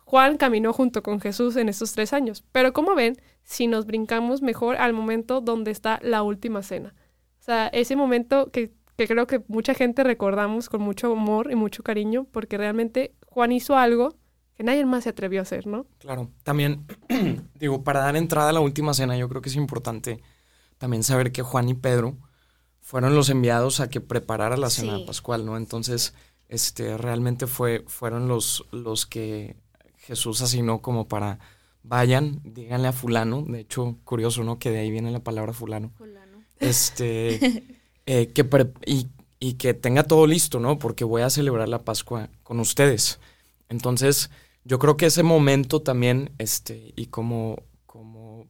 [0.04, 2.44] Juan caminó junto con Jesús en estos tres años.
[2.52, 6.96] Pero como ven, si nos brincamos mejor al momento donde está la última cena.
[7.40, 11.56] O sea, ese momento que, que creo que mucha gente recordamos con mucho amor y
[11.56, 14.16] mucho cariño porque realmente Juan hizo algo
[14.60, 15.86] que nadie más se atrevió a hacer, ¿no?
[16.00, 16.86] Claro, también,
[17.56, 20.20] digo, para dar entrada a la última cena, yo creo que es importante
[20.78, 22.18] también saber que Juan y Pedro
[22.82, 25.06] fueron los enviados a que preparara la cena Sí.
[25.08, 25.56] pascual, ¿no?
[25.56, 26.14] Entonces,
[26.50, 29.56] este, realmente fue, fueron los, los que
[30.00, 31.40] Jesús asignó como para,
[31.84, 34.60] vayan, díganle a fulano, de hecho, curioso, ¿no?
[34.60, 35.94] Que de ahí viene la palabra fulano.
[36.60, 37.64] Este,
[38.08, 39.08] eh, que pre- y,
[39.40, 40.78] y que tenga todo listo, ¿no?
[40.80, 43.22] Porque voy a celebrar la Pascua con ustedes.
[43.70, 44.30] Entonces,
[44.70, 48.46] yo creo que ese momento también, este, y como, como,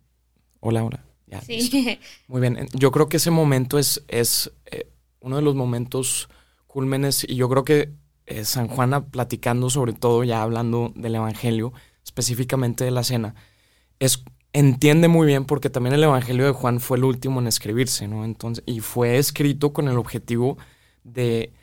[0.59, 1.77] hola, hola, ya, listo.
[1.77, 1.97] Sí.
[2.27, 6.27] Muy bien, yo creo que ese momento es, es eh, uno de los momentos
[6.67, 7.93] cúlmenes y yo creo que
[8.25, 11.71] eh, San Juana platicando sobre todo, ya hablando del Evangelio,
[12.03, 13.35] específicamente de la cena,
[13.99, 18.09] es, entiende muy bien porque también el Evangelio de Juan fue el último en escribirse,
[18.09, 18.25] ¿no?
[18.25, 20.57] Entonces, y fue escrito con el objetivo
[21.05, 21.53] de,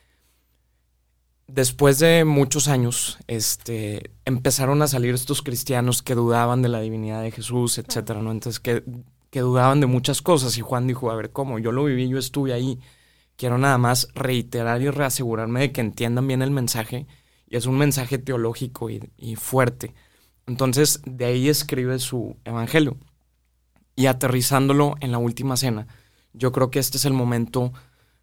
[1.46, 7.22] después de muchos años, este, empezaron a salir estos cristianos que dudaban de la divinidad
[7.22, 8.30] de Jesús, etcétera, ¿no?
[8.30, 8.84] Entonces, que,
[9.30, 11.58] que dudaban de muchas cosas y Juan dijo, a ver, ¿cómo?
[11.58, 12.80] Yo lo viví, yo estuve ahí.
[13.36, 17.06] Quiero nada más reiterar y reasegurarme de que entiendan bien el mensaje
[17.48, 19.94] y es un mensaje teológico y, y fuerte.
[20.46, 22.96] Entonces, de ahí escribe su evangelio.
[23.94, 25.86] Y aterrizándolo en la última cena,
[26.32, 27.72] yo creo que este es el momento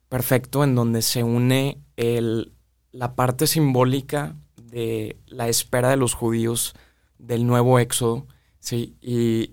[0.08, 2.53] perfecto en donde se une el,
[2.94, 6.74] la parte simbólica de la espera de los judíos
[7.18, 8.28] del nuevo éxodo,
[8.60, 8.96] ¿sí?
[9.02, 9.52] Y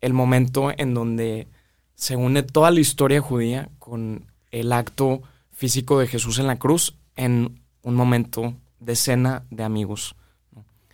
[0.00, 1.48] el momento en donde
[1.94, 6.96] se une toda la historia judía con el acto físico de Jesús en la cruz
[7.16, 10.14] en un momento de cena de amigos.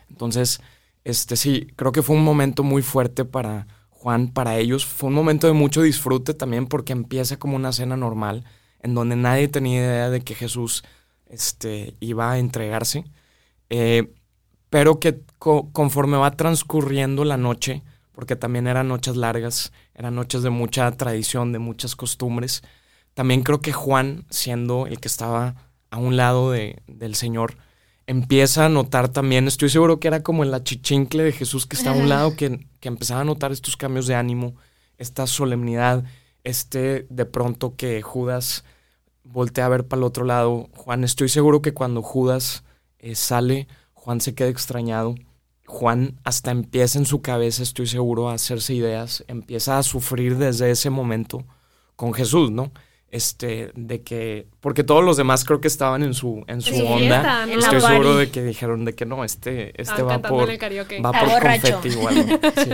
[0.09, 0.61] Entonces,
[1.05, 4.87] este sí, creo que fue un momento muy fuerte para Juan, para ellos.
[4.87, 8.45] Fue un momento de mucho disfrute también porque empieza como una cena normal
[8.81, 10.85] en donde nadie tenía idea de que Jesús
[11.33, 13.05] este, iba a entregarse.
[13.71, 14.13] Eh,
[14.71, 20.43] pero que co- conforme va transcurriendo la noche, porque también eran noches largas, eran noches
[20.43, 22.63] de mucha tradición, de muchas costumbres,
[23.15, 25.57] también creo que Juan, siendo el que estaba
[25.91, 27.57] a un lado de, del Señor,
[28.07, 31.91] empieza a notar también, estoy seguro que era como el achichincle de Jesús que está
[31.91, 34.55] a un lado, que, que empezaba a notar estos cambios de ánimo,
[34.99, 36.05] esta solemnidad,
[36.45, 38.65] este de pronto que Judas
[39.33, 40.69] voltea a ver para el otro lado.
[40.77, 42.65] Juan, estoy seguro que cuando Judas
[42.99, 45.15] eh, sale, Juan se queda extrañado.
[45.67, 50.71] Juan hasta empieza en su cabeza, estoy seguro, a hacerse ideas, empieza a sufrir desde
[50.71, 51.45] ese momento
[51.97, 52.73] con Jesús, ¿no?
[53.09, 56.87] Este, de que, porque todos los demás creo que estaban en su, en su su
[56.87, 57.45] onda.
[57.45, 58.19] Estoy seguro party.
[58.21, 61.91] de que dijeron de que no, este, este va por, va por confeti.
[61.91, 62.71] Sí.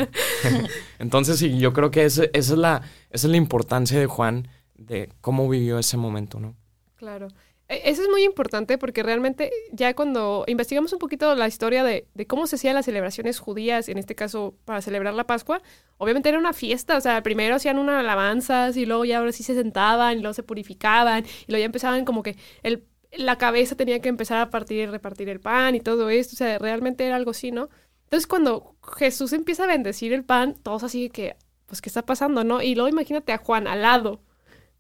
[0.99, 4.49] Entonces sí, yo creo que ese- esa, es la, esa es la importancia de Juan,
[4.79, 6.57] de cómo vivió ese momento, ¿no?
[6.97, 7.29] Claro.
[7.69, 12.07] E- Eso es muy importante porque realmente ya cuando investigamos un poquito la historia de,
[12.27, 15.63] cómo se hacían las celebraciones judías, en este caso para celebrar la Pascua,
[15.99, 19.43] obviamente era una fiesta, o sea, primero hacían unas alabanzas y luego ya ahora sí
[19.43, 23.77] se sentaban y luego se purificaban y luego ya empezaban como que el, la cabeza
[23.77, 27.07] tenía que empezar a partir y repartir el pan y todo esto, o sea, realmente
[27.07, 27.69] era algo así, ¿no?
[28.05, 31.37] Entonces cuando Jesús empieza a bendecir el pan, todos así que,
[31.67, 32.63] pues, ¿qué está pasando, no?
[32.63, 34.23] Y luego imagínate a Juan al lado,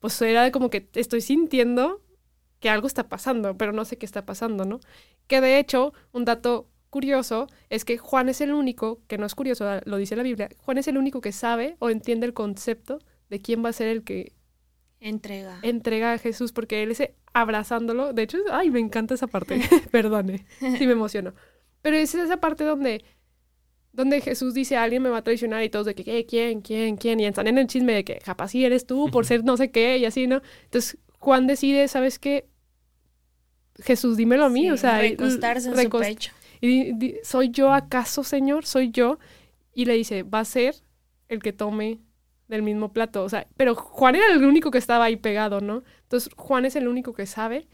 [0.00, 2.02] pues era como que estoy sintiendo
[2.60, 4.80] que algo está pasando, pero no sé qué está pasando, ¿no?
[5.26, 9.34] Que de hecho, un dato curioso es que Juan es el único, que no es
[9.34, 12.98] curioso, lo dice la Biblia, Juan es el único que sabe o entiende el concepto
[13.28, 14.32] de quién va a ser el que
[15.00, 15.60] Entrega.
[15.62, 19.60] entrega a Jesús, porque él es abrazándolo, de hecho, ay, me encanta esa parte,
[19.92, 21.34] perdone, sí me emociono,
[21.82, 23.04] pero es esa parte donde
[23.92, 26.24] donde Jesús dice alguien me va a traicionar y todos de que ¿qué?
[26.26, 29.26] quién, quién, quién y están en el chisme de que capaz si eres tú por
[29.26, 30.40] ser no sé qué y así, ¿no?
[30.64, 32.46] Entonces Juan decide, ¿sabes qué?
[33.80, 36.32] Jesús, dímelo a mí, Sí, o sea, y- recostarse en su pecho.
[36.60, 38.66] y di- ¿soy yo acaso, Señor?
[38.66, 39.18] ¿Soy yo?
[39.72, 40.74] Y le dice, va a ser
[41.28, 42.00] el que tome
[42.48, 43.22] del mismo plato.
[43.22, 45.84] O sea, pero Juan era el único que estaba ahí pegado, ¿no?
[46.02, 47.68] Entonces, Juan es el único que sabe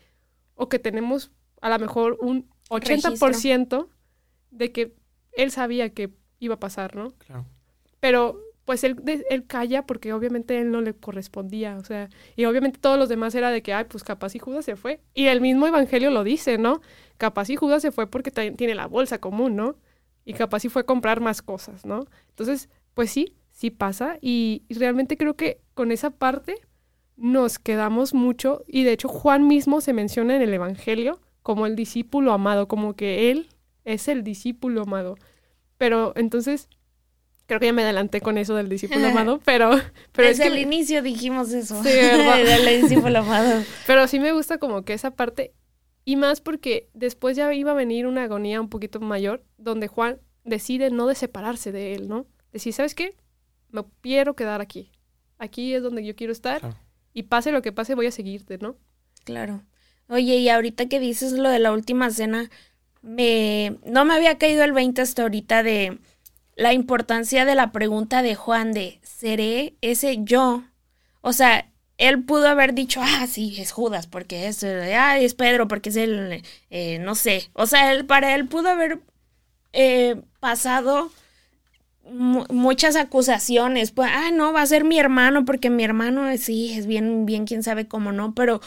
[0.54, 1.30] o que tenemos
[1.62, 3.88] a lo mejor un 80%
[4.50, 4.94] de que
[5.36, 7.12] él sabía que iba a pasar, ¿no?
[7.18, 7.46] Claro.
[8.00, 8.96] Pero pues él,
[9.28, 13.34] él calla porque obviamente él no le correspondía, o sea, y obviamente todos los demás
[13.34, 15.00] era de que, ay, pues capaz y Judas se fue.
[15.12, 16.80] Y el mismo Evangelio lo dice, ¿no?
[17.18, 19.76] Capaz y Judas se fue porque tiene la bolsa común, ¿no?
[20.24, 22.06] Y capaz y fue a comprar más cosas, ¿no?
[22.30, 26.56] Entonces, pues sí, sí pasa y, y realmente creo que con esa parte
[27.16, 31.76] nos quedamos mucho y de hecho Juan mismo se menciona en el Evangelio como el
[31.76, 33.48] discípulo amado, como que él
[33.84, 35.16] es el discípulo amado.
[35.78, 36.68] Pero entonces
[37.46, 39.70] Creo que ya me adelanté con eso del discípulo amado, pero...
[40.12, 41.82] pero Desde el inicio dijimos eso.
[41.82, 42.42] Sí, ¿verdad?
[42.42, 43.62] del discípulo amado.
[43.86, 45.52] Pero sí me gusta como que esa parte,
[46.06, 50.20] y más porque después ya iba a venir una agonía un poquito mayor, donde Juan
[50.44, 52.26] decide no de separarse de él, ¿no?
[52.52, 53.14] Decir, ¿sabes qué?
[53.70, 54.90] Me quiero quedar aquí.
[55.38, 56.76] Aquí es donde yo quiero estar.
[57.12, 58.76] Y pase lo que pase, voy a seguirte, ¿no?
[59.24, 59.62] Claro.
[60.08, 62.50] Oye, y ahorita que dices lo de la última cena,
[63.04, 63.76] me...
[63.84, 65.98] no me había caído el 20 hasta ahorita de
[66.56, 70.64] la importancia de la pregunta de Juan de, ¿seré ese yo?
[71.20, 75.68] O sea, él pudo haber dicho, ah, sí, es Judas, porque es, ah, es Pedro,
[75.68, 77.50] porque es el, eh, no sé.
[77.52, 79.00] O sea, él, para él pudo haber
[79.72, 81.10] eh, pasado
[82.04, 83.90] muchas acusaciones.
[83.92, 87.26] Pues, ah, no, va a ser mi hermano, porque mi hermano eh, sí, es bien,
[87.26, 88.60] bien, quién sabe cómo no, pero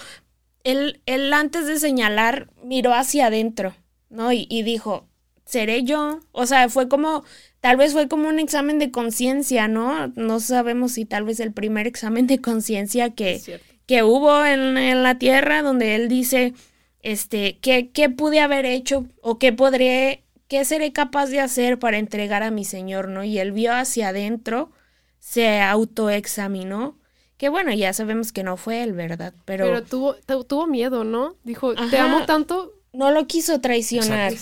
[0.63, 3.76] él, él antes de señalar miró hacia adentro,
[4.10, 4.32] ¿no?
[4.34, 5.08] Y, y dijo,
[5.46, 6.20] ¿seré yo?
[6.32, 7.24] O sea, fue como
[7.62, 10.08] tal vez fue como un examen de conciencia, ¿no?
[10.15, 13.41] No sabemos si tal vez el primer examen de conciencia que,
[13.86, 16.54] que hubo en, la tierra, donde él dice,
[17.02, 21.98] este, ¿qué, ¿qué pude haber hecho o qué podré, qué seré capaz de hacer para
[21.98, 23.24] entregar a mi Señor, ¿no?
[23.24, 24.72] Y él vio hacia adentro,
[25.20, 26.98] se autoexaminó.
[27.38, 29.34] Que bueno, ya sabemos que no fue él, ¿verdad?
[29.46, 30.15] Pero, Pero tuvo,
[30.46, 31.36] tuvo miedo, ¿no?
[31.43, 32.74] Dijo, te amo tanto.
[32.97, 34.33] No lo quiso traicionar.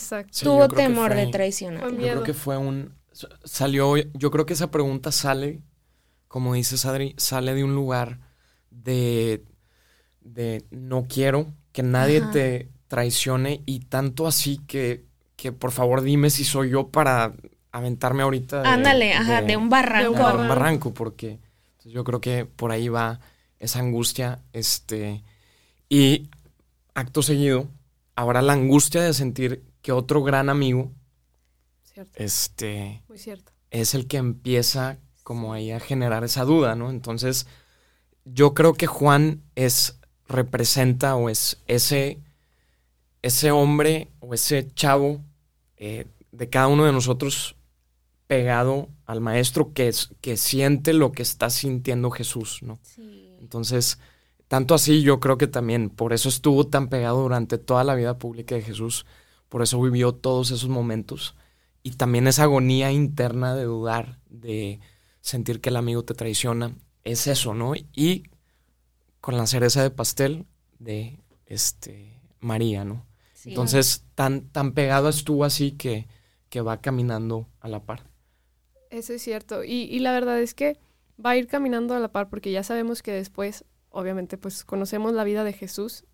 [0.41, 1.91] tuvo temor de traicionar.
[1.91, 2.95] Yo creo que fue un,
[3.43, 5.61] salió, yo creo que esa pregunta sale,
[6.29, 8.19] como dices Adri, sale de un lugar
[8.69, 9.43] de,
[10.21, 15.03] de no quiero que nadie te traicione y tanto así que,
[15.35, 17.33] que por favor dime si soy yo para
[17.73, 18.61] aventarme ahorita.
[18.61, 20.13] Ándale, ajá, de un barranco.
[20.13, 21.39] De un barranco, porque
[21.83, 23.19] yo creo que por ahí va
[23.59, 25.25] esa angustia, este,
[25.89, 26.29] y
[26.93, 27.67] acto seguido,
[28.15, 30.91] ahora la angustia de sentir que otro gran amigo
[32.15, 33.03] este.
[33.07, 33.51] Muy cierto.
[33.71, 36.89] Es el que empieza como ahí a generar esa duda, ¿no?
[36.89, 37.47] Entonces,
[38.25, 42.19] yo creo que Juan es, representa o es ese,
[43.21, 45.23] ese hombre o ese chavo
[45.77, 47.55] eh, de cada uno de nosotros
[48.27, 52.79] pegado al maestro que, es, que siente lo que está sintiendo Jesús, ¿no?
[52.83, 53.35] Sí.
[53.39, 53.99] Entonces,
[54.55, 58.17] tanto así yo creo que también por eso estuvo tan pegado durante toda la vida
[58.17, 59.05] pública de Jesús,
[59.49, 61.35] por eso vivió todos esos momentos
[61.83, 64.79] y también esa agonía interna de dudar, de
[65.19, 67.73] sentir que el amigo te traiciona, es eso, ¿no?
[67.91, 68.29] Y
[69.19, 70.45] con la cereza de pastel
[70.79, 73.05] de este María, ¿no?
[73.43, 76.07] Entonces, tan, tan pegado estuvo así que,
[76.47, 78.09] que va caminando a la par.
[78.89, 79.65] Eso es cierto.
[79.65, 80.79] Y, y la verdad es que
[81.23, 83.65] va a ir caminando a la par porque ya sabemos que después,
[83.95, 86.05] obviamente, pues conocemos la vida de Jesús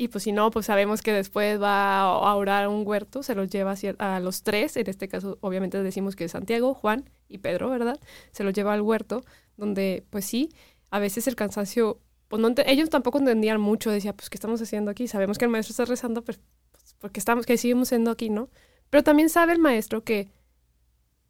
[0.00, 3.50] y pues si no, pues sabemos que después va a orar un huerto, se los
[3.50, 7.68] lleva a los tres, en este caso obviamente decimos que es Santiago, Juan y Pedro,
[7.68, 8.00] ¿verdad?
[8.32, 9.22] Se los lleva al huerto,
[9.58, 10.48] donde pues sí,
[10.90, 15.06] a veces el cansancio, pues ellos tampoco entendían mucho, decía, pues ¿qué estamos haciendo aquí?
[15.06, 18.48] Sabemos que el maestro está rezando, pues, pues porque estamos, que seguimos siendo aquí, ¿no?
[18.88, 20.32] Pero también sabe el maestro que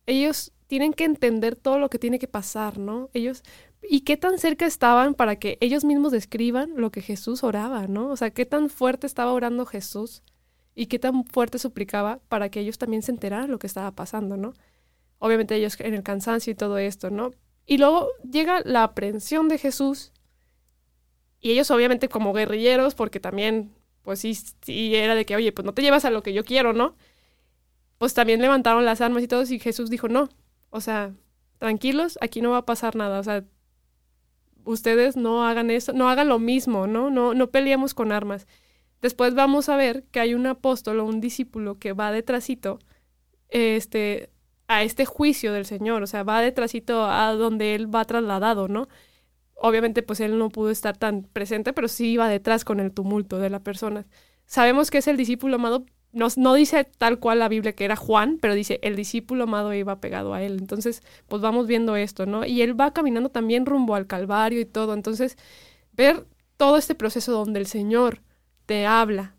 [0.07, 3.11] ellos tienen que entender todo lo que tiene que pasar, ¿no?
[3.15, 3.43] Ellos,
[3.83, 8.09] y qué tan cerca estaban para que ellos mismos describan lo que Jesús oraba, ¿no?
[8.09, 10.23] O sea, qué tan fuerte estaba orando Jesús
[10.75, 14.37] y qué tan fuerte suplicaba para que ellos también se enteraran lo que estaba pasando,
[14.37, 14.55] ¿no?
[15.19, 17.33] Obviamente ellos en el cansancio y todo esto, ¿no?
[17.67, 20.13] Y luego llega la aprehensión de Jesús
[21.41, 25.65] y ellos obviamente como guerrilleros, porque también, pues sí, sí era de que, oye, pues
[25.65, 26.97] no te llevas a lo que yo quiero, ¿no?
[27.99, 30.29] Pues también levantaron las armas y todo y Jesús dijo, no,
[30.71, 31.15] o sea,
[31.59, 33.45] tranquilos, aquí no va a pasar nada, o sea,
[34.65, 37.11] ustedes no hagan eso, no hagan lo mismo, ¿no?
[37.11, 38.47] No, no peleemos con armas.
[39.01, 42.79] Después vamos a ver que hay un apóstol o un discípulo que va detrásito
[43.49, 44.31] este,
[44.69, 48.89] a este juicio del Señor, o sea, va detrásito a donde él va trasladado, ¿no?
[49.55, 53.39] Obviamente, pues él no pudo estar tan presente, pero sí iba detrás con el tumulto
[53.39, 54.07] de la persona.
[54.47, 58.39] Sabemos que es el discípulo amado, no, dice tal cual la Biblia que era Juan,
[58.41, 60.59] pero dice el discípulo amado iba pegado a él.
[60.59, 62.45] Entonces, pues vamos viendo esto, ¿no?
[62.45, 64.95] Y él va caminando también rumbo al Calvario y todo.
[64.95, 65.37] Entonces,
[65.93, 68.23] ver todo este proceso donde el Señor
[68.67, 69.37] te habla,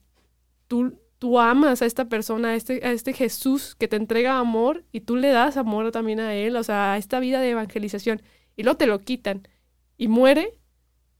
[0.68, 4.86] tú tú amas a esta persona, a este, a este Jesús que te entrega amor
[4.92, 8.24] y tú le das amor también a él, o sea, a esta vida de evangelización,
[8.56, 9.48] y luego te lo quitan
[9.98, 10.58] y muere.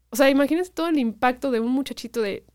[0.10, 2.46] O sea, imagínense todo el impacto de un muchachito de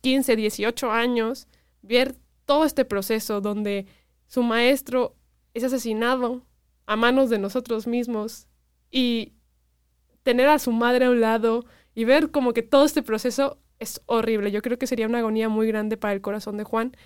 [0.00, 1.46] 15, 18 años,
[1.82, 2.16] ver
[2.48, 3.84] todo este proceso donde
[4.26, 5.14] su maestro
[5.52, 6.46] es asesinado
[6.86, 8.48] a manos de nosotros mismos
[8.90, 9.34] y
[10.22, 14.00] tener a su madre a un lado y ver como que todo este proceso es
[14.06, 14.50] horrible.
[14.50, 16.96] Yo creo que sería una agonía muy grande para el corazón de Juan,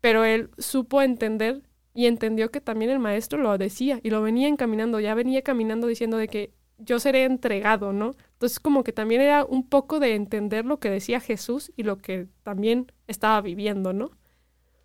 [0.00, 4.48] pero él supo entender y entendió que también el maestro lo decía y lo venía
[4.48, 8.12] encaminando, ya venía caminando diciendo de que yo seré entregado, ¿no?
[8.32, 11.98] Entonces como que también era un poco de entender lo que decía Jesús y lo
[11.98, 14.12] que también estaba viviendo, ¿no?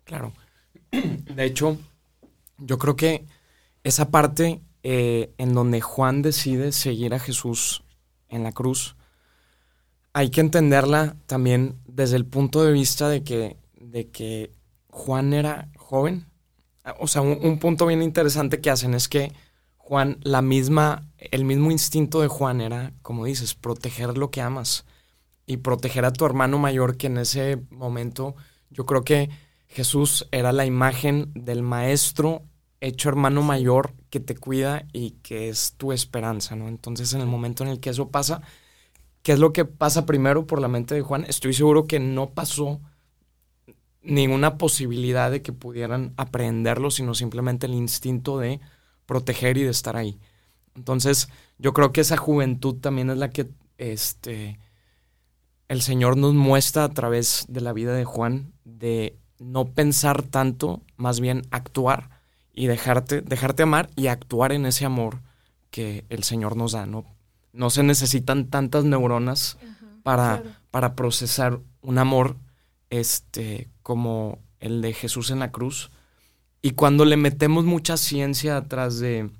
[0.04, 0.32] Claro.
[0.92, 1.78] De hecho,
[2.58, 3.26] yo creo que
[3.82, 7.82] esa parte eh, en donde Juan decide seguir a Jesús
[8.28, 8.96] en la cruz,
[10.12, 14.52] hay que entenderla también desde el punto de vista de que, de que
[14.90, 16.26] Juan era joven.
[17.00, 19.32] O sea, un, punto bien interesante que hacen es que
[19.76, 24.84] Juan, la misma, el mismo instinto de Juan era, como dices, proteger lo que amas
[25.46, 28.36] y proteger a tu hermano mayor, que en ese momento
[28.70, 29.30] yo creo que
[29.74, 32.42] Jesús era la imagen del maestro
[32.80, 36.68] hecho hermano mayor que te cuida y que es tu esperanza, ¿no?
[36.68, 38.42] Entonces, en el momento en el que eso pasa,
[39.24, 41.24] ¿Qué es lo que pasa primero por la mente de Juan?
[41.26, 42.82] Estoy seguro que no pasó
[44.02, 48.60] ninguna posibilidad de que pudieran aprenderlo, sino simplemente el instinto de
[49.06, 50.20] proteger y de estar ahí.
[50.74, 53.48] Entonces, yo creo que esa juventud también es la que
[53.78, 54.58] este,
[55.68, 60.82] el Señor nos muestra a través de la vida de Juan, de no pensar tanto,
[60.96, 62.10] más bien actuar
[62.52, 65.20] y dejarte, dejarte amar y actuar en ese amor
[65.70, 67.04] que el Señor nos da, ¿no?
[67.54, 69.56] no se necesitan tantas neuronas
[70.02, 72.36] para, para procesar un amor
[72.90, 75.90] este, como el de Jesús en la cruz.
[76.60, 79.30] Y cuando le metemos mucha ciencia atrás de,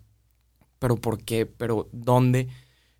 [0.79, 1.45] pero ¿por qué?
[1.45, 2.49] ¿Pero dónde?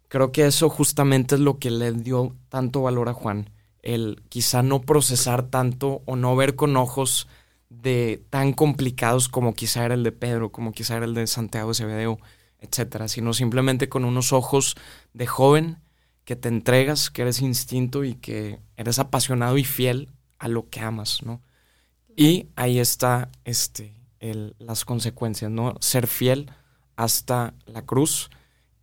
[0.09, 3.51] Creo que eso justamente es lo que le dio tanto valor a Juan.
[3.85, 7.29] El quizá no procesar tanto o no ver con ojos
[7.71, 11.69] de tan complicados como quizá era el de Pedro, como quizá era el de Santiago
[11.69, 12.19] de Cebedeo
[12.65, 14.75] etcétera, sino simplemente con unos ojos
[15.13, 15.79] de joven
[16.25, 20.09] que te entregas, que eres instinto y que eres apasionado y fiel
[20.39, 21.43] a lo que amas, ¿no?
[22.17, 25.75] Y ahí está este, el, las consecuencias, ¿no?
[25.81, 26.51] Ser fiel
[26.97, 28.31] hasta la cruz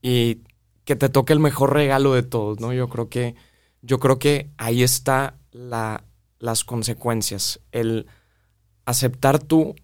[0.01, 0.41] y
[0.85, 2.73] que te toque el mejor regalo de todos, ¿no?
[2.73, 3.35] Yo creo que,
[3.81, 6.03] yo creo que ahí está la,
[6.39, 8.07] las consecuencias, el
[8.85, 9.75] aceptar tú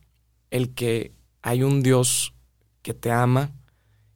[0.51, 2.33] el que hay un Dios
[2.81, 3.51] que te ama,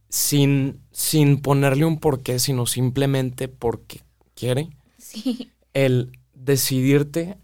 [0.09, 4.01] sin, sin ponerle un porqué, sino simplemente porque
[4.35, 4.69] quiere.
[4.97, 5.51] Sí.
[5.73, 7.37] El decidirte,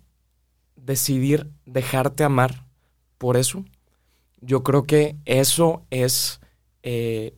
[0.75, 2.65] decidir dejarte amar
[3.17, 3.63] por eso.
[4.41, 6.39] Yo creo que eso es,
[6.83, 7.35] eh,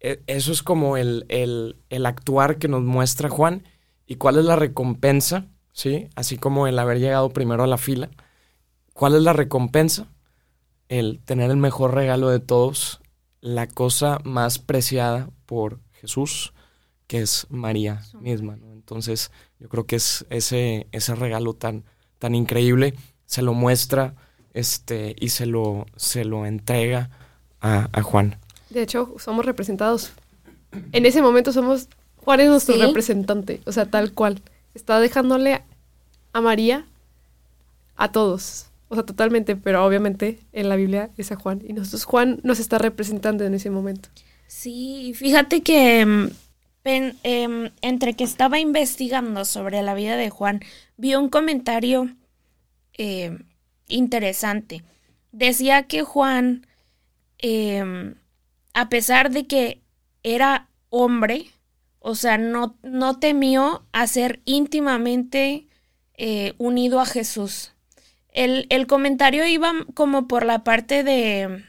[0.00, 3.64] e, eso es como el, el, el, actuar que nos muestra Juan
[4.06, 6.08] y cuál es la recompensa, ¿sí?
[6.14, 8.10] Así como el haber llegado primero a la fila.
[8.92, 10.08] ¿Cuál es la recompensa?
[10.88, 13.00] El tener el mejor regalo de todos
[13.40, 16.52] la cosa más preciada por Jesús,
[17.06, 18.58] que es María misma.
[18.72, 21.84] Entonces, yo creo que es ese, ese regalo tan,
[22.18, 22.94] tan increíble,
[23.24, 24.14] se lo muestra
[24.52, 27.10] este, y se lo, se lo entrega
[27.60, 28.38] a, Juan.
[28.70, 30.12] De hecho, somos representados.
[30.92, 31.88] En ese momento somos,
[32.26, 34.42] Juan es nuestro representante, o sea, tal cual.
[34.74, 35.62] Está dejándole
[36.32, 36.84] a María
[37.94, 38.66] a todos.
[38.88, 41.62] O sea, totalmente, pero obviamente en la Biblia es a Juan.
[41.64, 44.08] Y nosotros Juan nos está representando en ese momento.
[44.48, 46.30] Sí, fíjate que em,
[46.82, 50.62] em, entre que estaba investigando sobre la vida de Juan,
[50.96, 52.10] vi un comentario
[52.94, 53.44] em,
[53.86, 54.82] interesante.
[55.30, 56.66] Decía que Juan,
[58.74, 59.80] a pesar de que
[60.24, 61.52] era hombre,
[62.08, 65.66] o sea, no, no temió a ser íntimamente
[66.14, 67.74] eh, unido a Jesús.
[68.32, 71.64] El, comentario iba como por la parte de,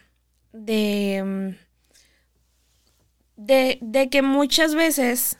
[0.53, 1.57] de,
[3.35, 5.39] de, que muchas veces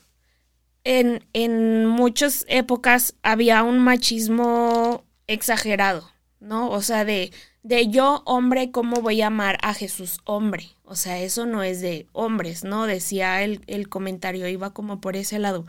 [0.84, 6.10] en, en muchas épocas había un machismo exagerado,
[6.40, 6.70] ¿no?
[6.70, 7.32] O sea, de,
[7.64, 10.70] de yo, hombre, ¿cómo voy a amar a Jesús, hombre?
[10.84, 12.86] O sea, eso no es de hombres, ¿no?
[12.86, 15.66] Decía el, el comentario, iba como por ese lado.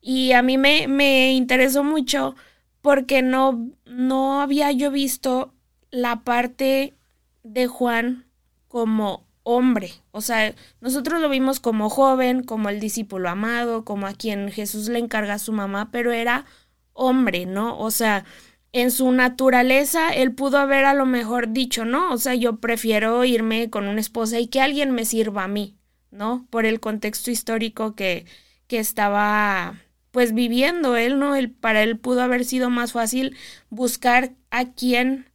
[0.00, 2.34] Y a mí me, me interesó mucho
[2.80, 5.52] porque no, no había yo visto
[5.90, 6.94] la parte
[7.42, 8.26] de Juan
[8.68, 9.92] como hombre.
[10.10, 14.88] O sea, nosotros lo vimos como joven, como el discípulo amado, como a quien Jesús
[14.88, 16.44] le encarga a su mamá, pero era
[16.92, 17.78] hombre, ¿no?
[17.78, 18.24] O sea,
[18.72, 23.24] en su naturaleza, él pudo haber a lo mejor dicho, no, o sea, yo prefiero
[23.24, 25.76] irme con una esposa y que alguien me sirva a mí,
[26.10, 26.46] ¿no?
[26.50, 28.26] Por el contexto histórico que,
[28.66, 31.34] que estaba pues viviendo él, ¿no?
[31.36, 33.36] Él, para él pudo haber sido más fácil
[33.70, 35.26] buscar a quien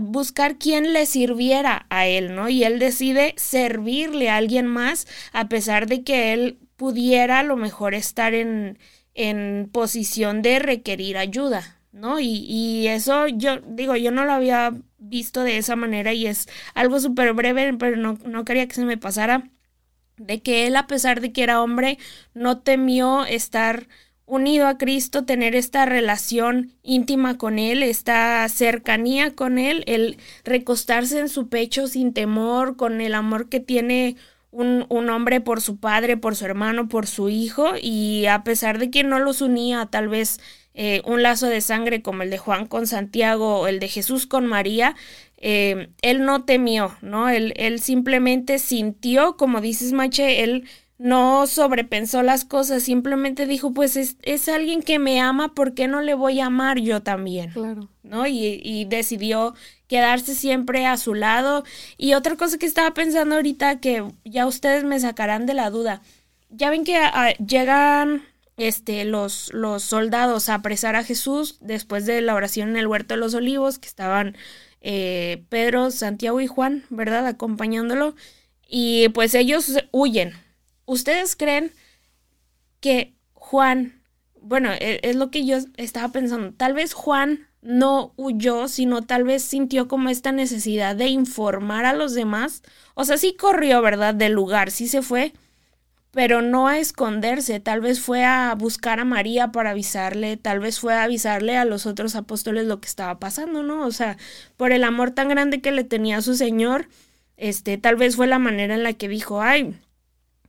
[0.00, 2.48] buscar quien le sirviera a él, ¿no?
[2.48, 7.56] Y él decide servirle a alguien más a pesar de que él pudiera a lo
[7.56, 8.78] mejor estar en,
[9.14, 12.20] en posición de requerir ayuda, ¿no?
[12.20, 16.48] Y, y, eso yo digo, yo no lo había visto de esa manera y es
[16.74, 19.50] algo súper breve, pero no, no quería que se me pasara
[20.16, 21.98] de que él, a pesar de que era hombre,
[22.34, 23.88] no temió estar
[24.26, 31.20] unido a Cristo, tener esta relación íntima con Él, esta cercanía con Él, el recostarse
[31.20, 34.16] en su pecho sin temor, con el amor que tiene
[34.50, 38.78] un, un, hombre por su padre, por su hermano, por su hijo, y a pesar
[38.78, 40.40] de que no los unía tal vez
[40.78, 44.26] eh, un lazo de sangre como el de Juan con Santiago o el de Jesús
[44.26, 44.94] con María,
[45.38, 47.30] eh, él no temió, ¿no?
[47.30, 50.68] Él, él simplemente sintió, como dices, Mache, él
[50.98, 55.88] no sobrepensó las cosas, simplemente dijo, pues es, es, alguien que me ama, ¿por qué
[55.88, 57.52] no le voy a amar yo también?
[57.52, 57.88] Claro.
[58.02, 58.26] ¿No?
[58.26, 59.54] Y, y, decidió
[59.88, 61.64] quedarse siempre a su lado.
[61.96, 66.02] Y otra cosa que estaba pensando ahorita, que ya ustedes me sacarán de la duda,
[66.50, 68.22] ya ven que a, llegan
[68.56, 73.14] este, los, los soldados a apresar a Jesús después de la oración en el huerto
[73.14, 74.36] de los olivos, que estaban
[74.80, 77.26] eh, Pedro, Santiago y Juan, ¿verdad?
[77.26, 78.14] Acompañándolo.
[78.68, 80.32] Y pues ellos huyen,
[80.86, 81.72] ¿Ustedes creen
[82.80, 84.00] que Juan,
[84.40, 89.24] bueno, e, es lo que yo estaba pensando, tal vez Juan no huyó, sino tal
[89.24, 92.62] vez sintió como esta necesidad de informar a los demás?
[92.94, 94.14] O sea, sí corrió, ¿verdad?
[94.14, 95.32] Del lugar, sí se fue,
[96.16, 100.80] pero no a esconderse, tal vez fue a buscar a María para avisarle, tal vez
[100.80, 103.84] fue a avisarle a los otros apóstoles lo que estaba pasando, ¿no?
[103.86, 104.16] O sea,
[104.56, 106.88] por el amor tan grande que le tenía a su Señor,
[107.36, 109.78] este, tal vez fue la manera en la que dijo, ay,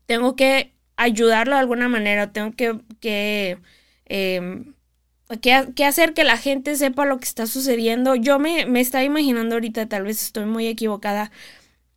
[0.06, 3.58] tengo que ayudarlo de alguna manera, tengo que, que,
[4.06, 4.74] em,
[5.42, 8.16] que, hacer que la gente sepa lo que está sucediendo.
[8.16, 11.30] Yo me, me estaba imaginando ahorita, tal vez estoy muy equivocada,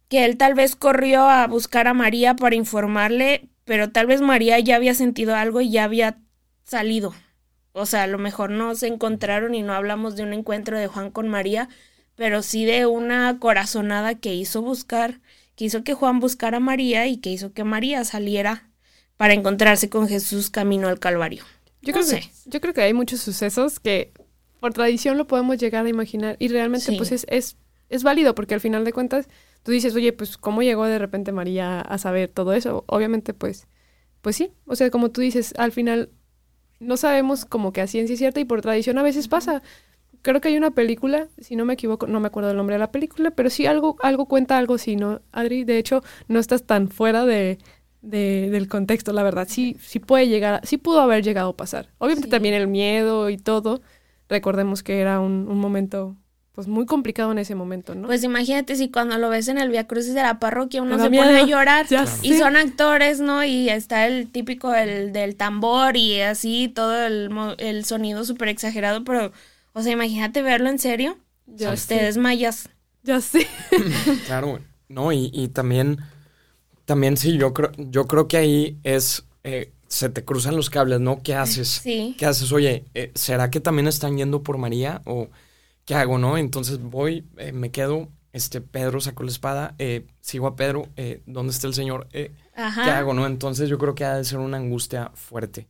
[0.08, 4.58] que él tal vez corrió a buscar a María para informarle, pero tal vez María
[4.58, 6.18] ya había sentido algo y ya había
[6.64, 7.14] salido.
[7.70, 10.88] O sea, a lo mejor no se encontraron y no hablamos de un encuentro de
[10.88, 11.68] Juan con María,
[12.16, 15.20] pero sí de una corazonada que hizo buscar
[15.54, 18.68] que hizo que Juan buscara a María y que hizo que María saliera
[19.16, 21.44] para encontrarse con Jesús camino al Calvario.
[21.80, 24.10] Yo, creo, que, yo creo que hay muchos sucesos que
[24.58, 27.56] por tradición lo podemos llegar a imaginar y realmente pues es, es,
[27.88, 29.28] es válido porque al final de cuentas
[29.62, 32.84] tú dices, oye, pues ¿cómo llegó de repente María a saber todo eso?
[32.86, 33.66] Obviamente pues,
[34.22, 36.10] pues sí, o sea, como tú dices, al final
[36.80, 39.62] no sabemos como que a ciencia cierta y por tradición a veces pasa
[40.22, 42.80] creo que hay una película, si no me equivoco, no me acuerdo el nombre de
[42.80, 45.20] la película, pero sí algo, algo cuenta algo así, ¿no?
[45.32, 47.58] Adri, de hecho, no estás tan fuera de,
[48.02, 49.46] del contexto, la verdad.
[49.48, 51.88] Sí, sí puede llegar, sí pudo haber llegado a pasar.
[51.98, 53.82] Obviamente también el miedo y todo.
[54.28, 56.16] Recordemos que era un, un, momento
[56.52, 58.08] pues muy complicado en ese momento, ¿no?
[58.08, 61.08] Pues imagínate si cuando lo ves en el Via Crucis de la parroquia uno se
[61.08, 61.86] pone a llorar
[62.22, 63.44] y son actores, ¿no?
[63.44, 69.04] Y está el típico el, del tambor y así todo el, el sonido súper exagerado,
[69.04, 69.32] pero
[69.72, 71.16] o sea, imagínate verlo en serio.
[71.46, 72.68] Ya Ustedes mayas.
[73.02, 73.46] Ya sé.
[74.26, 75.98] claro, no, y, y, también,
[76.84, 81.00] también sí, yo creo, yo creo que ahí es, eh, se te cruzan los cables,
[81.00, 81.22] ¿no?
[81.22, 81.80] ¿Qué haces?
[81.82, 82.14] Sí.
[82.18, 82.52] ¿Qué haces?
[82.52, 85.00] Oye, eh, ¿será que también están yendo por María?
[85.06, 85.28] ¿O
[85.84, 86.36] qué hago, no?
[86.36, 89.74] Entonces voy, eh, me quedo, este, Pedro sacó la espada,
[90.20, 90.88] sigo a Pedro,
[91.26, 92.08] ¿dónde está el Señor?
[92.54, 92.84] Ajá.
[92.84, 93.26] ¿Qué hago, no?
[93.26, 95.66] Entonces yo creo que ha de ser una angustia fuerte.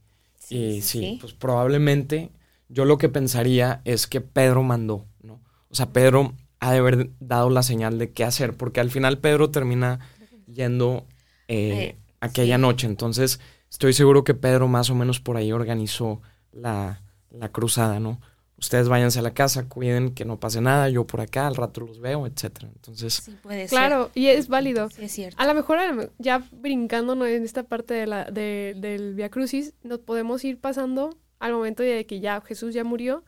[0.50, 2.30] y sí, pues probablemente
[2.68, 5.40] yo lo que pensaría es que Pedro mandó, ¿no?
[5.70, 9.18] O sea, Pedro ha de haber dado la señal de qué hacer, porque al final
[9.18, 9.98] Pedro termina
[10.46, 11.06] yendo
[11.48, 12.86] eh, aquella noche.
[12.86, 13.40] Entonces,
[13.70, 16.20] estoy seguro que Pedro más o menos por ahí organizó
[16.52, 18.20] la, la cruzada, ¿no?
[18.60, 21.80] Ustedes váyanse a la casa, cuiden que no pase nada, yo por acá, al rato
[21.80, 22.68] los veo, etcétera.
[22.74, 24.90] Entonces, sí, puede claro, y es válido.
[24.90, 25.40] Sí, es cierto.
[25.40, 25.78] A lo mejor
[26.18, 31.16] ya brincando en esta parte de la, de, del Via Crucis, nos podemos ir pasando
[31.38, 33.24] al momento de que ya Jesús ya murió,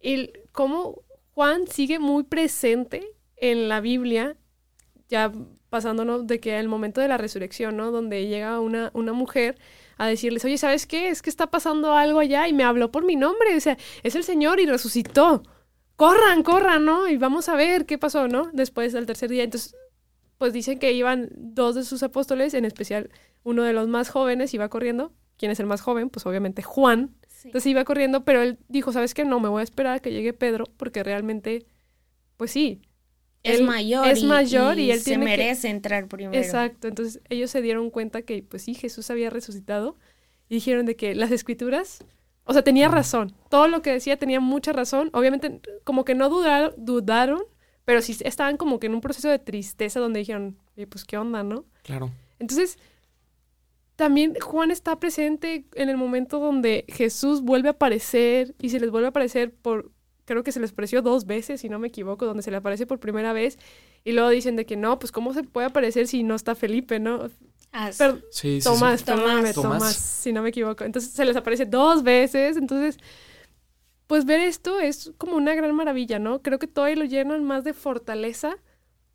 [0.00, 1.02] y cómo
[1.34, 3.06] Juan sigue muy presente
[3.36, 4.36] en la Biblia,
[5.08, 5.32] ya
[5.70, 7.92] pasándonos de que el momento de la resurrección, ¿no?
[7.92, 9.56] Donde llega una, una mujer
[9.96, 11.08] a decirles, oye, ¿sabes qué?
[11.08, 14.14] Es que está pasando algo allá y me habló por mi nombre, o sea, es
[14.14, 15.42] el Señor y resucitó.
[15.96, 17.08] Corran, corran, ¿no?
[17.08, 18.50] Y vamos a ver qué pasó, ¿no?
[18.52, 19.44] Después del tercer día.
[19.44, 19.76] Entonces,
[20.38, 23.10] pues dicen que iban dos de sus apóstoles, en especial
[23.44, 25.12] uno de los más jóvenes, iba corriendo.
[25.36, 26.10] ¿Quién es el más joven?
[26.10, 27.14] Pues obviamente Juan.
[27.44, 29.24] Entonces iba corriendo, pero él dijo, ¿sabes qué?
[29.24, 31.66] No, me voy a esperar a que llegue Pedro, porque realmente,
[32.36, 32.82] pues sí.
[33.44, 34.08] Es él mayor.
[34.08, 36.36] Es mayor y, él se tiene que- merece entrar primero.
[36.36, 39.96] Exacto, entonces ellos se dieron cuenta que, pues sí, Jesús había resucitado
[40.48, 42.04] y dijeron de que las escrituras,
[42.44, 46.28] o sea, tenía razón, todo lo que decía tenía mucha razón, obviamente como que no
[46.28, 47.42] dudaron, dudaron
[47.84, 51.18] pero sí estaban como que en un proceso de tristeza donde dijeron, "Oye, pues qué
[51.18, 51.66] onda, ¿no?
[51.82, 52.10] Claro.
[52.38, 52.78] Entonces,
[53.96, 58.90] también Juan está presente en el momento donde Jesús vuelve a aparecer y se les
[58.90, 59.92] vuelve a aparecer por,
[60.24, 62.86] creo que se les apareció dos veces, si no me equivoco, donde se le aparece
[62.86, 63.58] por primera vez
[64.04, 66.98] y luego dicen de que no, pues cómo se puede aparecer si no está Felipe,
[67.00, 67.28] ¿no?
[67.72, 68.64] Ah, Per- Sí, sí, sí.
[68.64, 69.20] Tomás, Tomás.
[69.20, 69.78] perdóname, Tomás.
[69.78, 70.84] Tomás, si no me equivoco.
[70.84, 72.98] Entonces se les aparece dos veces, entonces,
[74.06, 76.42] pues ver esto es como una gran maravilla, ¿no?
[76.42, 78.56] Creo que todavía lo llenan más de fortaleza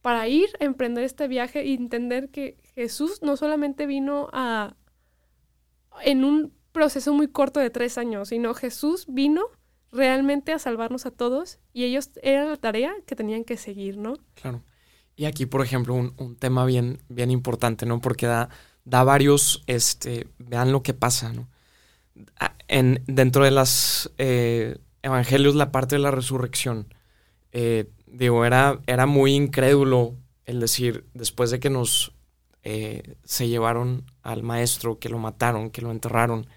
[0.02, 4.76] para ir a emprender este viaje y entender que Jesús no solamente vino a
[6.04, 9.44] en un proceso muy corto de tres años, sino Jesús vino
[9.92, 14.18] realmente a salvarnos a todos y ellos era la tarea que tenían que seguir, ¿no?
[14.36, 14.64] Claro.
[15.16, 18.00] Y aquí, por ejemplo, un, un tema bien, bien importante, ¿no?
[18.00, 18.50] Porque da,
[18.86, 21.50] da varios, este, vean lo que pasa, ¿no?
[22.68, 26.94] En, dentro de las eh, evangelios, la parte de la resurrección,
[27.52, 30.16] eh, digo, era, era muy incrédulo
[30.46, 32.14] el decir, después de que nos
[32.64, 36.48] eh, se llevaron al maestro, que lo mataron, que lo enterraron,